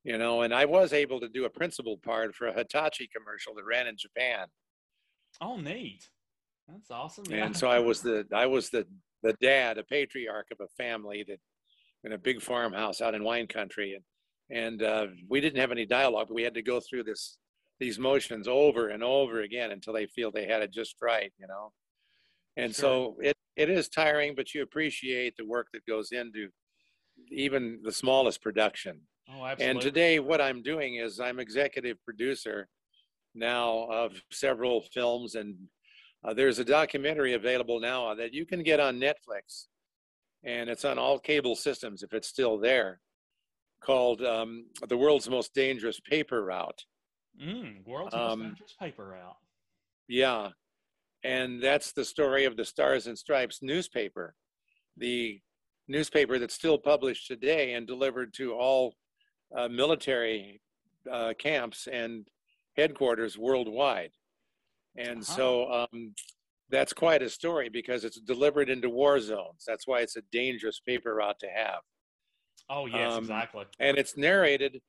[0.04, 0.44] you know.
[0.44, 3.88] And I was able to do a principal part for a Hitachi commercial that ran
[3.88, 4.48] in Japan.
[5.42, 6.08] Oh, neat!
[6.68, 7.26] That's awesome.
[7.30, 7.46] Yeah.
[7.46, 8.86] And so I was the I was the
[9.22, 11.40] the dad, a patriarch of a family that
[12.06, 14.04] in a big farmhouse out in wine country, and
[14.50, 17.38] and uh, we didn't have any dialogue, but we had to go through this
[17.80, 21.48] these motions over and over again until they feel they had it just right, you
[21.48, 21.72] know.
[22.58, 22.82] And sure.
[22.82, 26.50] so it it is tiring, but you appreciate the work that goes into
[27.32, 29.02] even the smallest production.
[29.30, 29.66] Oh, absolutely.
[29.66, 32.68] And today, what I'm doing is I'm executive producer
[33.36, 35.56] now of several films, and
[36.24, 39.68] uh, there's a documentary available now that you can get on Netflix,
[40.44, 43.00] and it's on all cable systems if it's still there,
[43.82, 46.84] called um, "The World's Most Dangerous Paper Route."
[47.42, 49.38] Mm, world's um, most dangerous paper route.
[50.08, 50.50] Yeah,
[51.24, 54.36] and that's the story of the Stars and Stripes newspaper,
[54.98, 55.40] the
[55.88, 58.96] newspaper that's still published today and delivered to all
[59.56, 60.62] uh, military
[61.12, 62.28] uh, camps and
[62.78, 64.12] headquarters worldwide.
[64.98, 65.36] And uh-huh.
[65.36, 66.14] so um,
[66.70, 69.64] that's quite a story because it's delivered into war zones.
[69.68, 71.80] That's why it's a dangerous paper route to have.
[72.70, 73.66] Oh, yes, um, exactly.
[73.80, 74.82] And it's narrated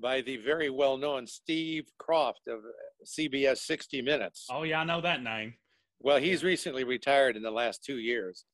[0.00, 2.60] by the very well known Steve Kroft of
[3.06, 4.46] CBS 60 Minutes.
[4.50, 5.54] Oh, yeah, I know that name.
[6.00, 8.44] Well, he's recently retired in the last two years,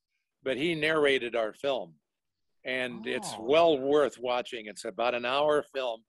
[0.42, 1.94] but he narrated our film.
[2.64, 3.10] And oh.
[3.10, 4.66] it's well worth watching.
[4.66, 6.00] It's about an hour film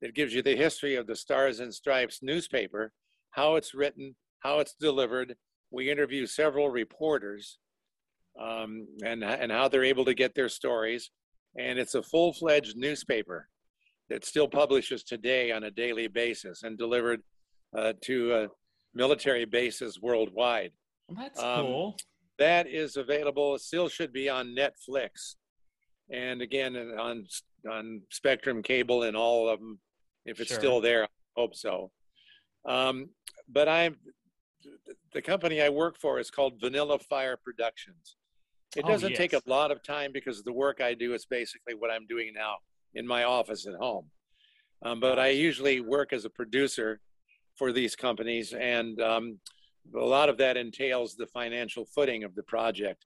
[0.00, 2.92] that gives you the history of the Stars and Stripes newspaper,
[3.32, 5.36] how it's written, how it's delivered.
[5.70, 7.58] We interview several reporters
[8.40, 11.10] um, and, and how they're able to get their stories.
[11.58, 13.48] And it's a full fledged newspaper
[14.08, 17.22] that still publishes today on a daily basis and delivered
[17.76, 18.46] uh, to uh,
[18.94, 20.72] military bases worldwide.
[21.16, 21.96] That's um, cool.
[22.38, 23.54] That is available.
[23.54, 25.36] It still should be on Netflix,
[26.10, 27.26] and again on
[27.70, 29.78] on Spectrum Cable and all of them.
[30.24, 30.58] If it's sure.
[30.58, 31.90] still there, I hope so.
[32.66, 33.10] Um,
[33.48, 33.96] but I'm
[35.12, 38.16] the company I work for is called Vanilla Fire Productions.
[38.76, 39.18] It oh, doesn't oh, yes.
[39.18, 42.32] take a lot of time because the work I do is basically what I'm doing
[42.34, 42.56] now
[42.94, 44.06] in my office at home.
[44.82, 47.00] Um, but I usually work as a producer
[47.56, 49.38] for these companies, and um,
[49.94, 53.04] a lot of that entails the financial footing of the project.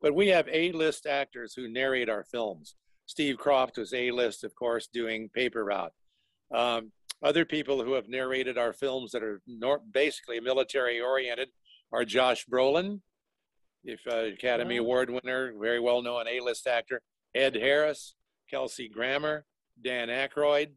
[0.00, 2.74] But we have A-list actors who narrate our films.
[3.06, 5.92] Steve Kroft was A-list, of course, doing Paper Route.
[6.52, 6.90] Um,
[7.22, 11.48] other people who have narrated our films that are nor- basically military-oriented
[11.92, 13.00] are Josh Brolin,
[13.84, 17.00] if uh, Academy Award winner, very well-known A-list actor,
[17.34, 18.14] Ed Harris,
[18.50, 19.44] Kelsey Grammer,
[19.82, 20.70] Dan Aykroyd,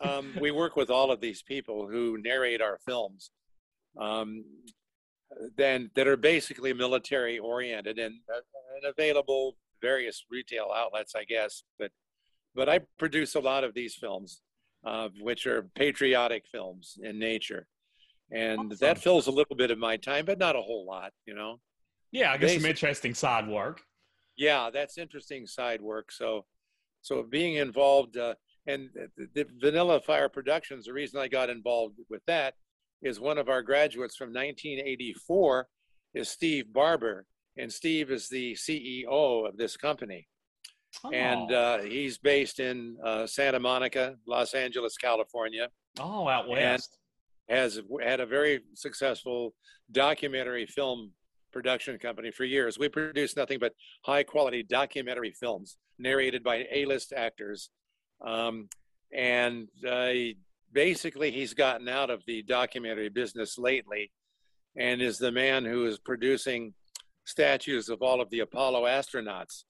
[0.00, 3.30] um, we work with all of these people who narrate our films
[3.98, 4.44] um,
[5.56, 8.40] then that are basically military oriented and, uh,
[8.76, 11.90] and available various retail outlets i guess but
[12.54, 14.42] but i produce a lot of these films
[14.84, 17.66] uh, which are patriotic films in nature
[18.30, 18.78] and Awesome.
[18.80, 21.60] that fills a little bit of my time, but not a whole lot, you know.
[22.16, 23.82] Yeah, I guess some interesting side work.
[24.38, 26.10] Yeah, that's interesting side work.
[26.10, 26.46] So,
[27.02, 28.34] so being involved uh,
[28.66, 32.54] and the, the Vanilla Fire Productions, the reason I got involved with that
[33.02, 35.68] is one of our graduates from 1984
[36.14, 37.26] is Steve Barber,
[37.58, 40.26] and Steve is the CEO of this company,
[41.12, 41.54] and Oh.
[41.54, 45.68] uh, he's based in uh, Santa Monica, Los Angeles, California.
[46.00, 46.96] oh, out and- west.
[47.48, 49.54] Has had a very successful
[49.92, 51.12] documentary film
[51.56, 52.78] production company for years.
[52.78, 53.72] We produce nothing but
[54.04, 57.70] high quality documentary films narrated by A-list actors.
[58.22, 58.68] Um,
[59.10, 60.12] and uh,
[60.74, 64.12] basically, he's gotten out of the documentary business lately
[64.76, 66.74] and is the man who is producing
[67.24, 69.64] statues of all of the Apollo astronauts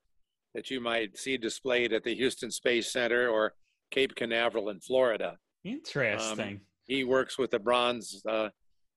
[0.54, 3.54] that you might see displayed at the Houston Space Center or
[3.92, 6.60] Cape Canaveral in Florida Interesting.
[6.86, 8.48] he works with the bronze uh,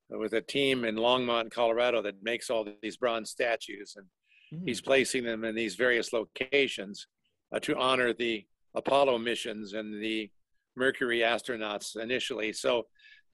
[0.09, 4.05] with a team in Longmont, Colorado that makes all these bronze statues, and
[4.51, 4.65] Hmm.
[4.65, 7.07] he's placing them in these various locations
[7.51, 10.29] uh, to honor the Apollo missions and the
[10.75, 12.53] Mercury astronauts initially.
[12.53, 12.87] So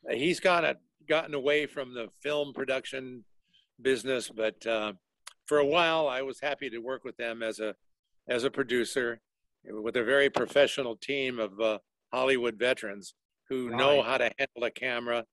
[0.09, 3.23] uh, he's got a, gotten away from the film production
[3.82, 4.93] business, but uh,
[5.45, 7.76] for a while I was happy to work with them as a
[8.28, 9.21] as a producer
[9.63, 11.78] with a very professional team of uh,
[12.11, 13.13] Hollywood veterans
[13.49, 15.23] who know how to handle a camera,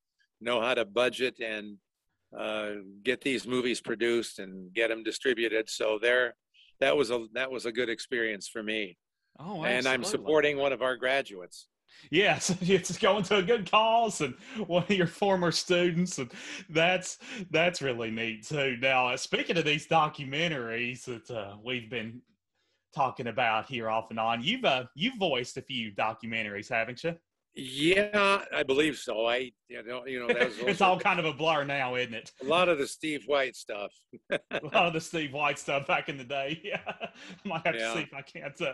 [0.42, 1.78] know how to budget and
[2.36, 2.70] uh,
[3.02, 5.68] get these movies produced and get them distributed.
[5.68, 6.34] So there,
[6.80, 8.96] that was a that was a good experience for me.
[9.38, 11.68] oh, and I'm supporting one of our graduates.
[12.10, 14.34] Yes, it's going to a good cause and
[14.66, 16.30] one of your former students, and
[16.70, 17.18] that's
[17.50, 18.76] that's really neat too.
[18.80, 22.22] Now, uh, speaking of these documentaries that uh, we've been
[22.94, 27.14] talking about here off and on, you've uh, you've voiced a few documentaries, haven't you?
[27.54, 29.26] Yeah, I believe so.
[29.26, 32.14] I you know you know that was it's all kind of a blur now, isn't
[32.14, 32.32] it?
[32.40, 33.92] a lot of the Steve White stuff.
[34.30, 36.60] a lot of the Steve White stuff back in the day.
[36.64, 37.08] Yeah, I
[37.44, 37.88] might have Yeah.
[37.92, 38.72] to see if I can't uh,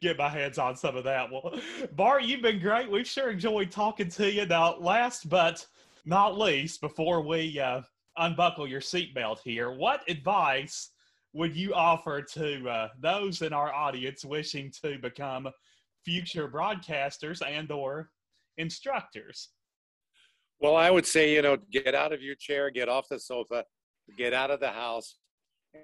[0.00, 1.30] get my hands on some of that.
[1.30, 1.58] Well,
[1.92, 2.88] Bart, you've been great.
[2.90, 4.46] We've sure enjoyed talking to you.
[4.46, 5.66] Now, last but
[6.04, 7.82] not least, before we uh,
[8.16, 10.90] unbuckle your seatbelt here, what advice
[11.32, 15.48] would you offer to uh, those in our audience wishing to become
[16.04, 18.10] future broadcasters and/or
[18.60, 19.50] instructors?
[20.60, 23.64] Well, I would say, you know, get out of your chair, get off the sofa,
[24.18, 25.16] get out of the house,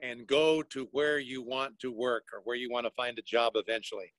[0.03, 3.23] and go to where you want to work or where you want to find a
[3.23, 4.13] job eventually.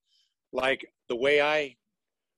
[0.52, 1.76] Like the way I,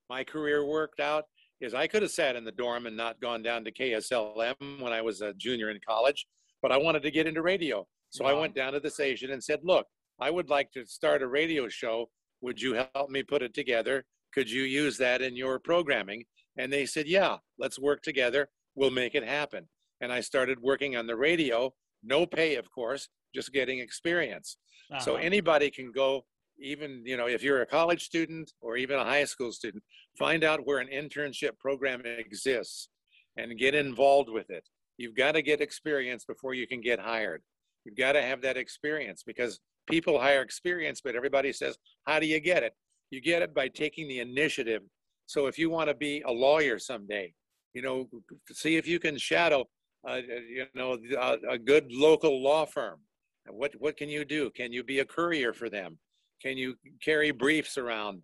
[0.09, 1.25] my career worked out
[1.61, 4.93] is I could have sat in the dorm and not gone down to KSLM when
[4.93, 6.25] I was a junior in college,
[6.61, 7.85] but I wanted to get into radio.
[8.09, 9.85] So I went down to the station and said, look,
[10.19, 12.09] I would like to start a radio show.
[12.41, 14.05] Would you help me put it together?
[14.33, 16.23] Could you use that in your programming?
[16.57, 18.49] And they said, Yeah, let's work together.
[18.75, 19.67] We'll make it happen.
[20.01, 21.73] And I started working on the radio,
[22.03, 24.57] no pay, of course, just getting experience.
[24.99, 25.23] So Uh-huh.
[25.23, 26.25] anybody can go,
[26.61, 29.83] even, you know, if you're a college student or even a high school student,
[30.17, 32.89] find out where an internship program exists
[33.37, 34.67] and get involved with it.
[34.97, 37.41] You've got to get experience before you can get hired.
[37.85, 39.59] You've got to have that experience because
[39.89, 42.73] people hire experience, but everybody says, How do you get it?
[43.09, 44.81] You get it by taking the initiative.
[45.25, 47.33] So if you want to be a lawyer someday,
[47.73, 48.09] you know,
[48.51, 49.65] see if you can shadow,
[50.07, 52.99] uh, you know, a, a good local law firm.
[53.47, 54.51] What what can you do?
[54.51, 55.97] Can you be a courier for them?
[56.41, 58.21] Can you carry briefs around?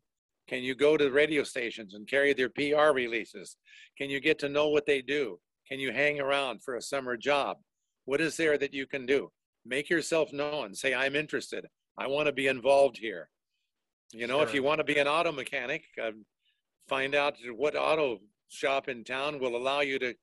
[0.48, 3.58] Can you go to radio stations and carry their PR releases?
[3.98, 5.40] Can you get to know what they do?
[5.68, 7.58] Can you hang around for a summer job?
[8.06, 9.32] What is there that you can do?
[9.66, 10.76] Make yourself known.
[10.76, 11.66] Say, I'm interested.
[11.98, 13.30] I want to be involved here.
[14.14, 16.12] You know, if you want to be an auto mechanic, uh,
[16.88, 20.14] find out what auto shop in town will allow you to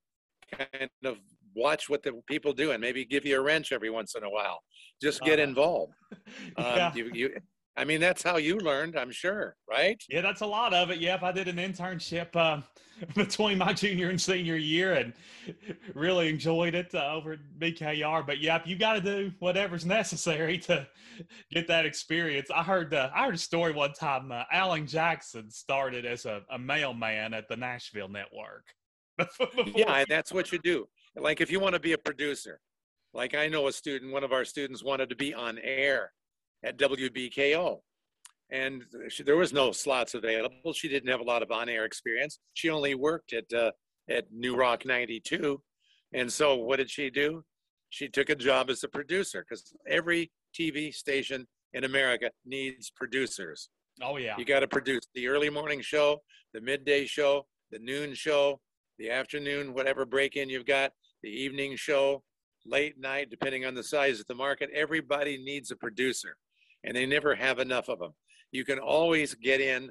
[0.56, 1.18] kind of
[1.54, 4.30] watch what the people do and maybe give you a wrench every once in a
[4.30, 4.60] while.
[5.00, 5.48] Just get Uh-huh.
[5.48, 5.92] involved.
[6.56, 6.94] Um, yeah.
[6.94, 7.36] you, you,
[7.76, 10.02] I mean, that's how you learned, I'm sure, right?
[10.08, 10.98] Yeah, that's a lot of it.
[10.98, 12.60] Yep, I did an internship uh,
[13.14, 15.14] between my junior and senior year, and
[15.94, 18.26] really enjoyed it uh, over at BKR.
[18.26, 20.86] But yep, you got to do whatever's necessary to
[21.50, 22.50] get that experience.
[22.54, 24.30] I heard uh, I heard a story one time.
[24.30, 28.64] Uh, Alan Jackson started as a, a mailman at the Nashville network.
[29.74, 30.86] Yeah, and that's what you do.
[31.16, 32.60] Like if you want to be a producer,
[33.14, 36.12] like I know a student, one of our students wanted to be on air
[36.64, 37.78] at WBKO.
[38.50, 40.72] And she, there was no slots available.
[40.74, 42.38] She didn't have a lot of on-air experience.
[42.52, 43.70] She only worked at uh,
[44.10, 45.60] at New Rock 92.
[46.14, 47.44] And so what did she do?
[47.90, 53.68] She took a job as a producer because every TV station in America needs producers.
[54.02, 56.18] oh yeah, You got to produce the early morning show,
[56.52, 58.60] the midday show, the noon show,
[58.98, 60.92] the afternoon, whatever break in you've got,
[61.22, 62.22] the evening show,
[62.66, 64.70] late night, depending on the size of the market.
[64.74, 66.36] Everybody needs a producer,
[66.84, 68.12] and they never have enough of them.
[68.50, 69.90] You can always get in,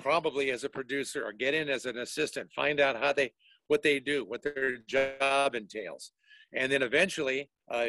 [0.00, 2.52] probably as a producer, or get in as an assistant.
[2.52, 3.32] Find out how they,
[3.66, 6.12] what they do, what their job entails,
[6.54, 7.84] and then eventually, uh,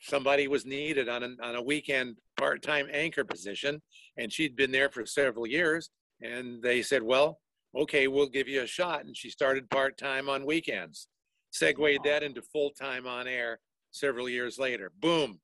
[0.00, 3.80] somebody was needed on a, on a weekend part-time anchor position,
[4.16, 5.90] and she'd been there for several years.
[6.22, 7.40] And they said, "Well,
[7.74, 11.08] okay, we'll give you a shot." And she started part-time on weekends
[11.56, 13.60] segued that into full time on air
[13.90, 14.92] several years later.
[15.00, 15.40] Boom.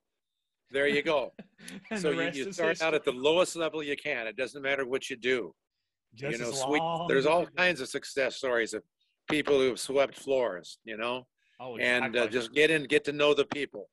[0.73, 1.33] There you go.
[1.97, 2.87] so you, you start history.
[2.87, 4.27] out at the lowest level you can.
[4.27, 5.55] It doesn't matter what you do.
[6.15, 8.83] Just you know, sweep, there's all kinds of success stories of
[9.31, 11.27] people who have swept floors, you know,
[11.59, 12.07] oh, exactly.
[12.07, 13.89] and uh, just get in, get to know the people,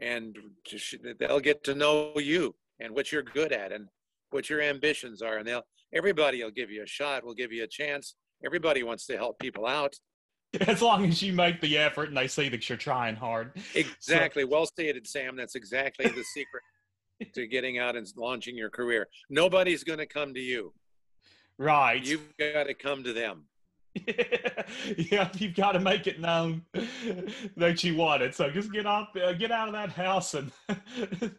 [0.00, 3.86] and just, they'll get to know you and what you're good at and
[4.30, 5.62] what your ambitions are, and they'll
[5.94, 8.14] everybody will give you a shot, will give you a chance.
[8.44, 9.94] Everybody wants to help people out,
[10.66, 13.52] as long as you make the effort and they see that you're trying hard.
[13.74, 14.42] Exactly.
[14.42, 15.36] So, well stated, Sam.
[15.36, 16.62] That's exactly the secret
[17.34, 19.08] to getting out and launching your career.
[19.28, 20.72] Nobody's going to come to you.
[21.58, 22.04] Right.
[22.04, 23.44] You've got to come to them.
[24.96, 26.62] yeah, you've got to make it known
[27.56, 28.34] that you want it.
[28.34, 30.52] So just get off, uh, get out of that house and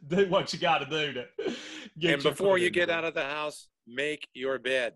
[0.08, 2.12] do what you got to do to.
[2.14, 4.94] and before you get out of the house, make your bed.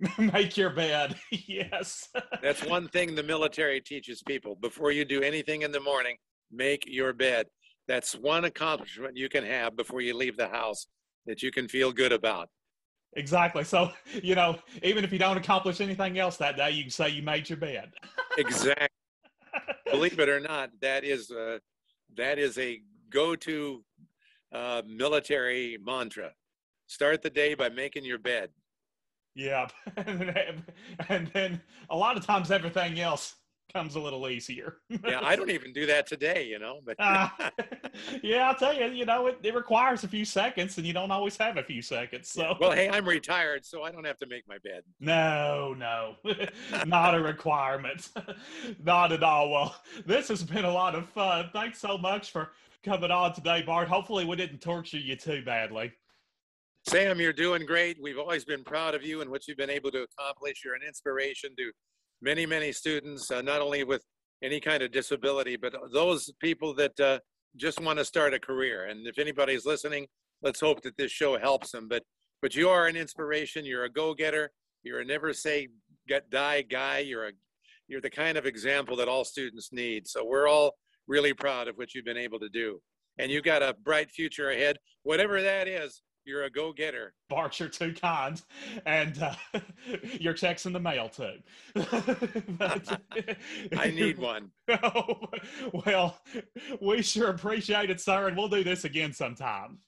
[0.18, 1.16] Make your bed.
[1.30, 2.08] yes.
[2.42, 4.54] That's one thing the military teaches people.
[4.54, 6.16] Before you do anything in the morning,
[6.52, 7.46] make your bed.
[7.88, 10.86] That's one accomplishment you can have before you leave the house
[11.26, 12.48] that you can feel good about.
[13.16, 13.64] Exactly.
[13.64, 13.90] So,
[14.22, 17.22] you know, even if you don't accomplish anything else that day, you can say you
[17.22, 17.92] made your bed.
[18.36, 18.88] exactly.
[19.90, 21.60] Believe it or not, that is a,
[22.16, 23.82] that is a go-to
[24.52, 26.30] uh, military mantra.
[26.86, 28.50] Start the day by making your bed.
[29.38, 29.68] Yeah,
[31.08, 31.60] and then
[31.90, 33.36] a lot of times everything else
[33.72, 34.78] comes a little easier.
[34.88, 36.80] yeah, I don't even do that today, you know.
[36.84, 37.28] But uh,
[38.24, 41.12] yeah, I'll tell you, you know, it, it, requires a few seconds, and you don't
[41.12, 42.28] always have a few seconds.
[42.32, 44.82] So well, hey, I'm retired, so I don't have to make my bed.
[44.98, 46.16] No, no,
[46.86, 48.08] not a requirement,
[48.82, 49.52] not at all.
[49.52, 51.50] Well, this has been a lot of fun.
[51.52, 52.50] Thanks so much for
[52.82, 53.86] coming on today, Bart.
[53.86, 55.92] Hopefully, we didn't torture you too badly.
[56.88, 57.98] Sam, you're doing great.
[58.00, 60.62] We've always been proud of you and what you've been able to accomplish.
[60.64, 61.70] You're an inspiration to
[62.22, 64.02] many, many students, uh, not only with
[64.42, 67.18] any kind of disability, but those people that uh,
[67.56, 68.86] just want to start a career.
[68.86, 70.06] And if anybody's listening,
[70.40, 71.88] let's hope that this show helps them.
[71.90, 72.04] But
[72.40, 73.66] but you are an inspiration.
[73.66, 74.50] You're a go-getter.
[74.82, 75.68] You're a never say
[76.08, 77.00] get die guy.
[77.00, 77.32] You're a
[77.86, 80.08] you're the kind of example that all students need.
[80.08, 80.72] So we're all
[81.06, 82.80] really proud of what you've been able to do.
[83.18, 87.14] And you've got a bright future ahead, whatever that is you're a go-getter.
[87.28, 88.40] Bart, you're too kind,
[88.86, 89.34] and uh,
[90.20, 91.36] your check's in the mail too.
[91.74, 93.00] but,
[93.76, 94.50] I need one.
[94.82, 95.28] Oh,
[95.86, 96.20] well,
[96.80, 99.78] we sure appreciate it, sir, and we'll do this again sometime.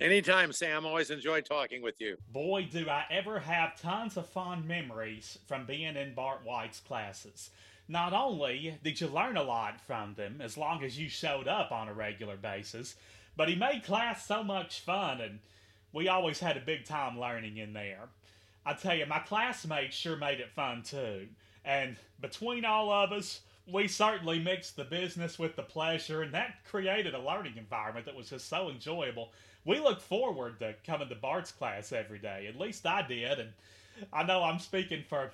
[0.00, 0.86] Anytime, Sam.
[0.86, 2.16] Always enjoy talking with you.
[2.32, 7.50] Boy, do I ever have tons of fond memories from being in Bart White's classes.
[7.88, 11.72] Not only did you learn a lot from them as long as you showed up
[11.72, 12.96] on a regular basis,
[13.36, 15.38] but he made class so much fun, and
[15.92, 18.08] we always had a big time learning in there.
[18.64, 21.28] I tell you, my classmates sure made it fun too.
[21.64, 26.64] And between all of us, we certainly mixed the business with the pleasure, and that
[26.64, 29.32] created a learning environment that was just so enjoyable.
[29.64, 32.46] We look forward to coming to Bart's class every day.
[32.48, 33.50] At least I did, and
[34.12, 35.30] I know I'm speaking for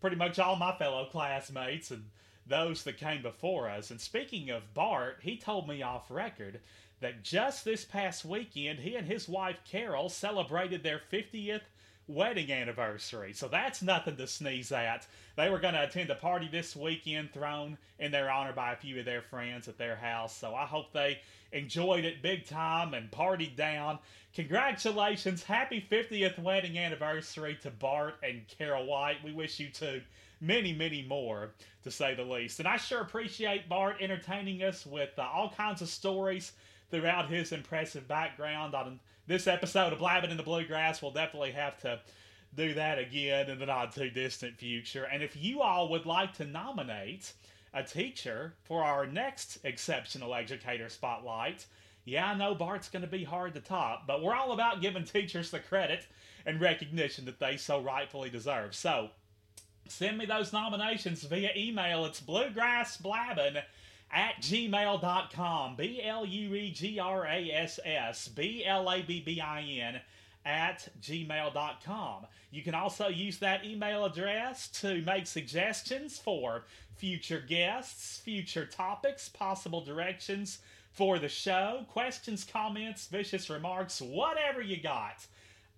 [0.00, 2.04] pretty much all my fellow classmates and
[2.46, 3.90] those that came before us.
[3.90, 6.60] And speaking of Bart, he told me off record
[7.02, 11.62] that just this past weekend, he and his wife Carol celebrated their 50th
[12.08, 13.32] wedding anniversary.
[13.32, 15.06] So that's nothing to sneeze at.
[15.36, 18.76] They were going to attend a party this weekend thrown in their honor by a
[18.76, 20.36] few of their friends at their house.
[20.36, 21.20] So I hope they
[21.52, 23.98] enjoyed it big time and partied down.
[24.34, 25.42] Congratulations.
[25.42, 29.22] Happy 50th wedding anniversary to Bart and Carol White.
[29.24, 30.02] We wish you two
[30.40, 31.50] many, many more,
[31.84, 32.58] to say the least.
[32.58, 36.52] And I sure appreciate Bart entertaining us with uh, all kinds of stories
[36.92, 41.00] throughout his impressive background on this episode of Blabbing in the Bluegrass.
[41.00, 42.00] We'll definitely have to
[42.54, 45.04] do that again in the not too distant future.
[45.04, 47.32] And if you all would like to nominate
[47.72, 51.64] a teacher for our next Exceptional Educator Spotlight,
[52.04, 55.04] yeah, I know Bart's going to be hard to top, but we're all about giving
[55.04, 56.06] teachers the credit
[56.44, 58.74] and recognition that they so rightfully deserve.
[58.74, 59.08] So
[59.88, 62.04] send me those nominations via email.
[62.04, 63.62] It's bluegrassblabbing
[64.12, 65.76] at gmail.com.
[65.76, 69.62] B L U E G R A S S B L A B B I
[69.62, 70.00] N
[70.44, 72.26] at gmail.com.
[72.50, 76.64] You can also use that email address to make suggestions for
[76.96, 80.58] future guests, future topics, possible directions
[80.92, 85.26] for the show, questions, comments, vicious remarks, whatever you got.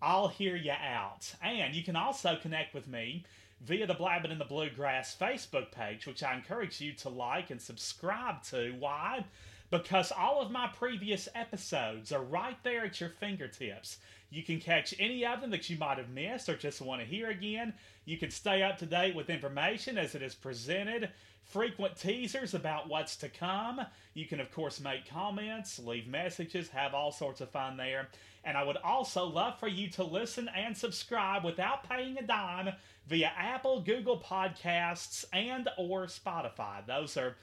[0.03, 1.33] I'll hear you out.
[1.41, 3.25] And you can also connect with me
[3.65, 7.61] via the Blabbing in the Bluegrass Facebook page, which I encourage you to like and
[7.61, 8.75] subscribe to.
[8.79, 9.25] Why?
[9.71, 13.99] Because all of my previous episodes are right there at your fingertips.
[14.31, 17.07] You can catch any of them that you might have missed or just want to
[17.07, 17.73] hear again.
[18.05, 21.09] You can stay up to date with information as it is presented,
[21.45, 23.81] frequent teasers about what's to come.
[24.13, 28.09] You can, of course, make comments, leave messages, have all sorts of fun there.
[28.45, 32.75] And I would also love for you to listen and subscribe without paying a dime
[33.07, 36.87] via Apple, Google Podcasts, and or Spotify.
[36.87, 37.37] Those are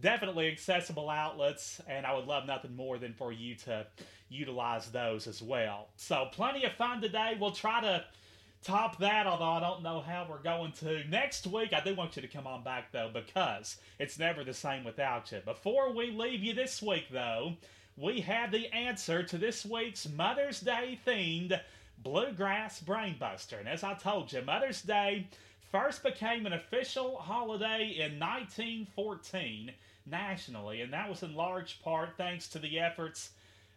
[0.00, 3.86] definitely accessible outlets, and I would love nothing more than for you to
[4.28, 5.88] utilize those as well.
[5.96, 7.36] So, plenty of fun today.
[7.40, 8.04] We'll try to
[8.62, 11.06] top that, although I don't know how we're going to.
[11.08, 14.54] Next week, I do want you to come on back, though, because it's never the
[14.54, 15.40] same without you.
[15.44, 17.54] Before we leave you this week, though,
[17.96, 21.58] we have the answer to this week's Mother's Day themed
[21.98, 23.58] Bluegrass Brainbuster.
[23.58, 25.26] And as I told you, Mother's Day
[25.70, 29.72] first became an official holiday in 1914
[30.06, 33.30] nationally, and that was in large part thanks to the efforts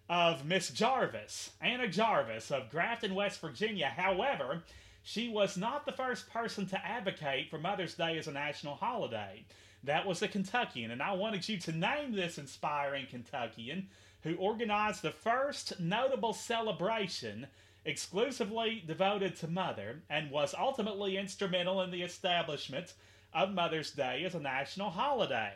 [0.09, 3.87] of Miss Jarvis, Anna Jarvis of Grafton, West Virginia.
[3.87, 4.63] However,
[5.03, 9.43] she was not the first person to advocate for Mother's Day as a national holiday.
[9.83, 13.87] That was a Kentuckian, and I wanted you to name this inspiring Kentuckian
[14.23, 17.47] who organized the first notable celebration
[17.85, 22.93] exclusively devoted to Mother and was ultimately instrumental in the establishment
[23.33, 25.53] of Mother's Day as a national holiday.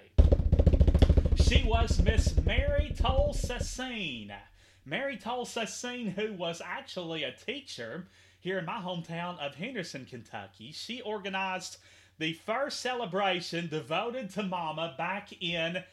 [1.35, 4.31] She was Miss Mary Towles Sasseen.
[4.85, 8.07] Mary Towles Sasseen, who was actually a teacher
[8.39, 10.71] here in my hometown of Henderson, Kentucky.
[10.71, 11.77] She organized
[12.19, 15.83] the first celebration devoted to Mama back in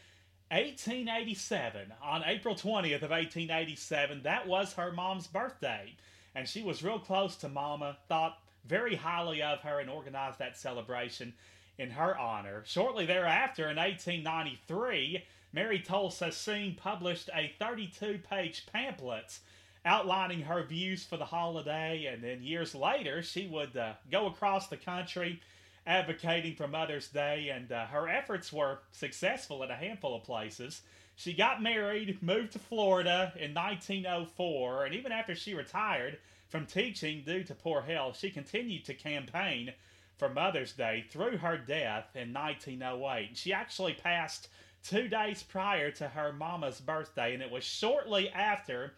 [0.50, 5.94] 1887, on April 20th of 1887, that was her mom's birthday.
[6.34, 10.56] And she was real close to Mama, thought very highly of her, and organized that
[10.56, 11.34] celebration
[11.78, 12.62] in her honor.
[12.66, 19.38] Shortly thereafter, in 1893, Mary Towles Sasseen published a 32 page pamphlet
[19.84, 22.04] outlining her views for the holiday.
[22.04, 25.40] And then years later, she would uh, go across the country
[25.86, 30.82] advocating for Mother's Day, and uh, her efforts were successful at a handful of places.
[31.20, 36.16] She got married, moved to Florida in 1904, and even after she retired
[36.48, 39.74] from teaching due to poor health, she continued to campaign
[40.16, 43.36] for Mother's Day through her death in 1908.
[43.36, 44.48] She actually passed
[44.82, 48.94] two days prior to her mama's birthday, and it was shortly after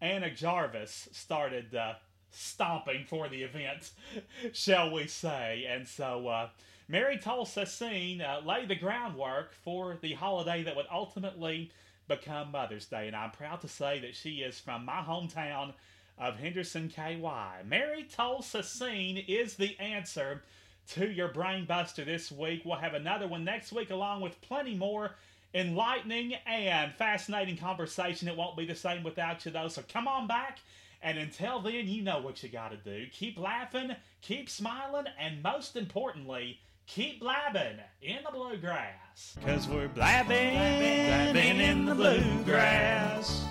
[0.00, 1.94] Anna Jarvis started uh,
[2.30, 3.90] stomping for the event,
[4.52, 5.66] shall we say.
[5.68, 6.50] And so uh,
[6.86, 11.70] Mary Towles Sasseen uh, laid the groundwork for the holiday that would ultimately
[12.08, 13.06] become Mother's Day.
[13.06, 15.72] And I'm proud to say that she is from my hometown
[16.18, 17.64] of Henderson, KY.
[17.66, 20.42] Mary Towles Sasseen is the answer
[20.90, 22.62] to your brain buster this week.
[22.64, 25.12] We'll have another one next week, along with plenty more
[25.54, 28.28] enlightening and fascinating conversation.
[28.28, 29.68] It won't be the same without you, though.
[29.68, 30.58] So come on back
[31.04, 33.06] and until then, you know what you got to do.
[33.12, 39.36] Keep laughing, keep smiling, and most importantly, keep blabbing in the bluegrass.
[39.44, 43.44] Cause we're blabbing, blabbing in the bluegrass.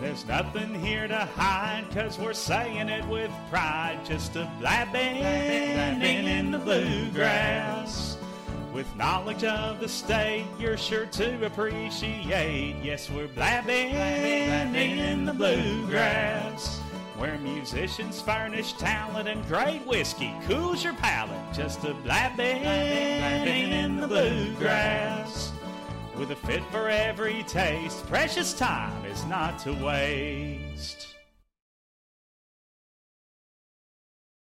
[0.00, 4.00] There's nothing here to hide, cause we're saying it with pride.
[4.04, 8.16] Just a blabbing, blabbing in the bluegrass.
[8.72, 12.76] With knowledge of the state, you're sure to appreciate.
[12.82, 16.80] Yes, we're blabbing, blabbing in the bluegrass
[17.18, 21.52] where musicians furnish talent and great whiskey cools your palate.
[21.52, 25.52] Just a blabbing, blabbing in the bluegrass.
[26.16, 31.17] With a fit for every taste, precious time is not to waste.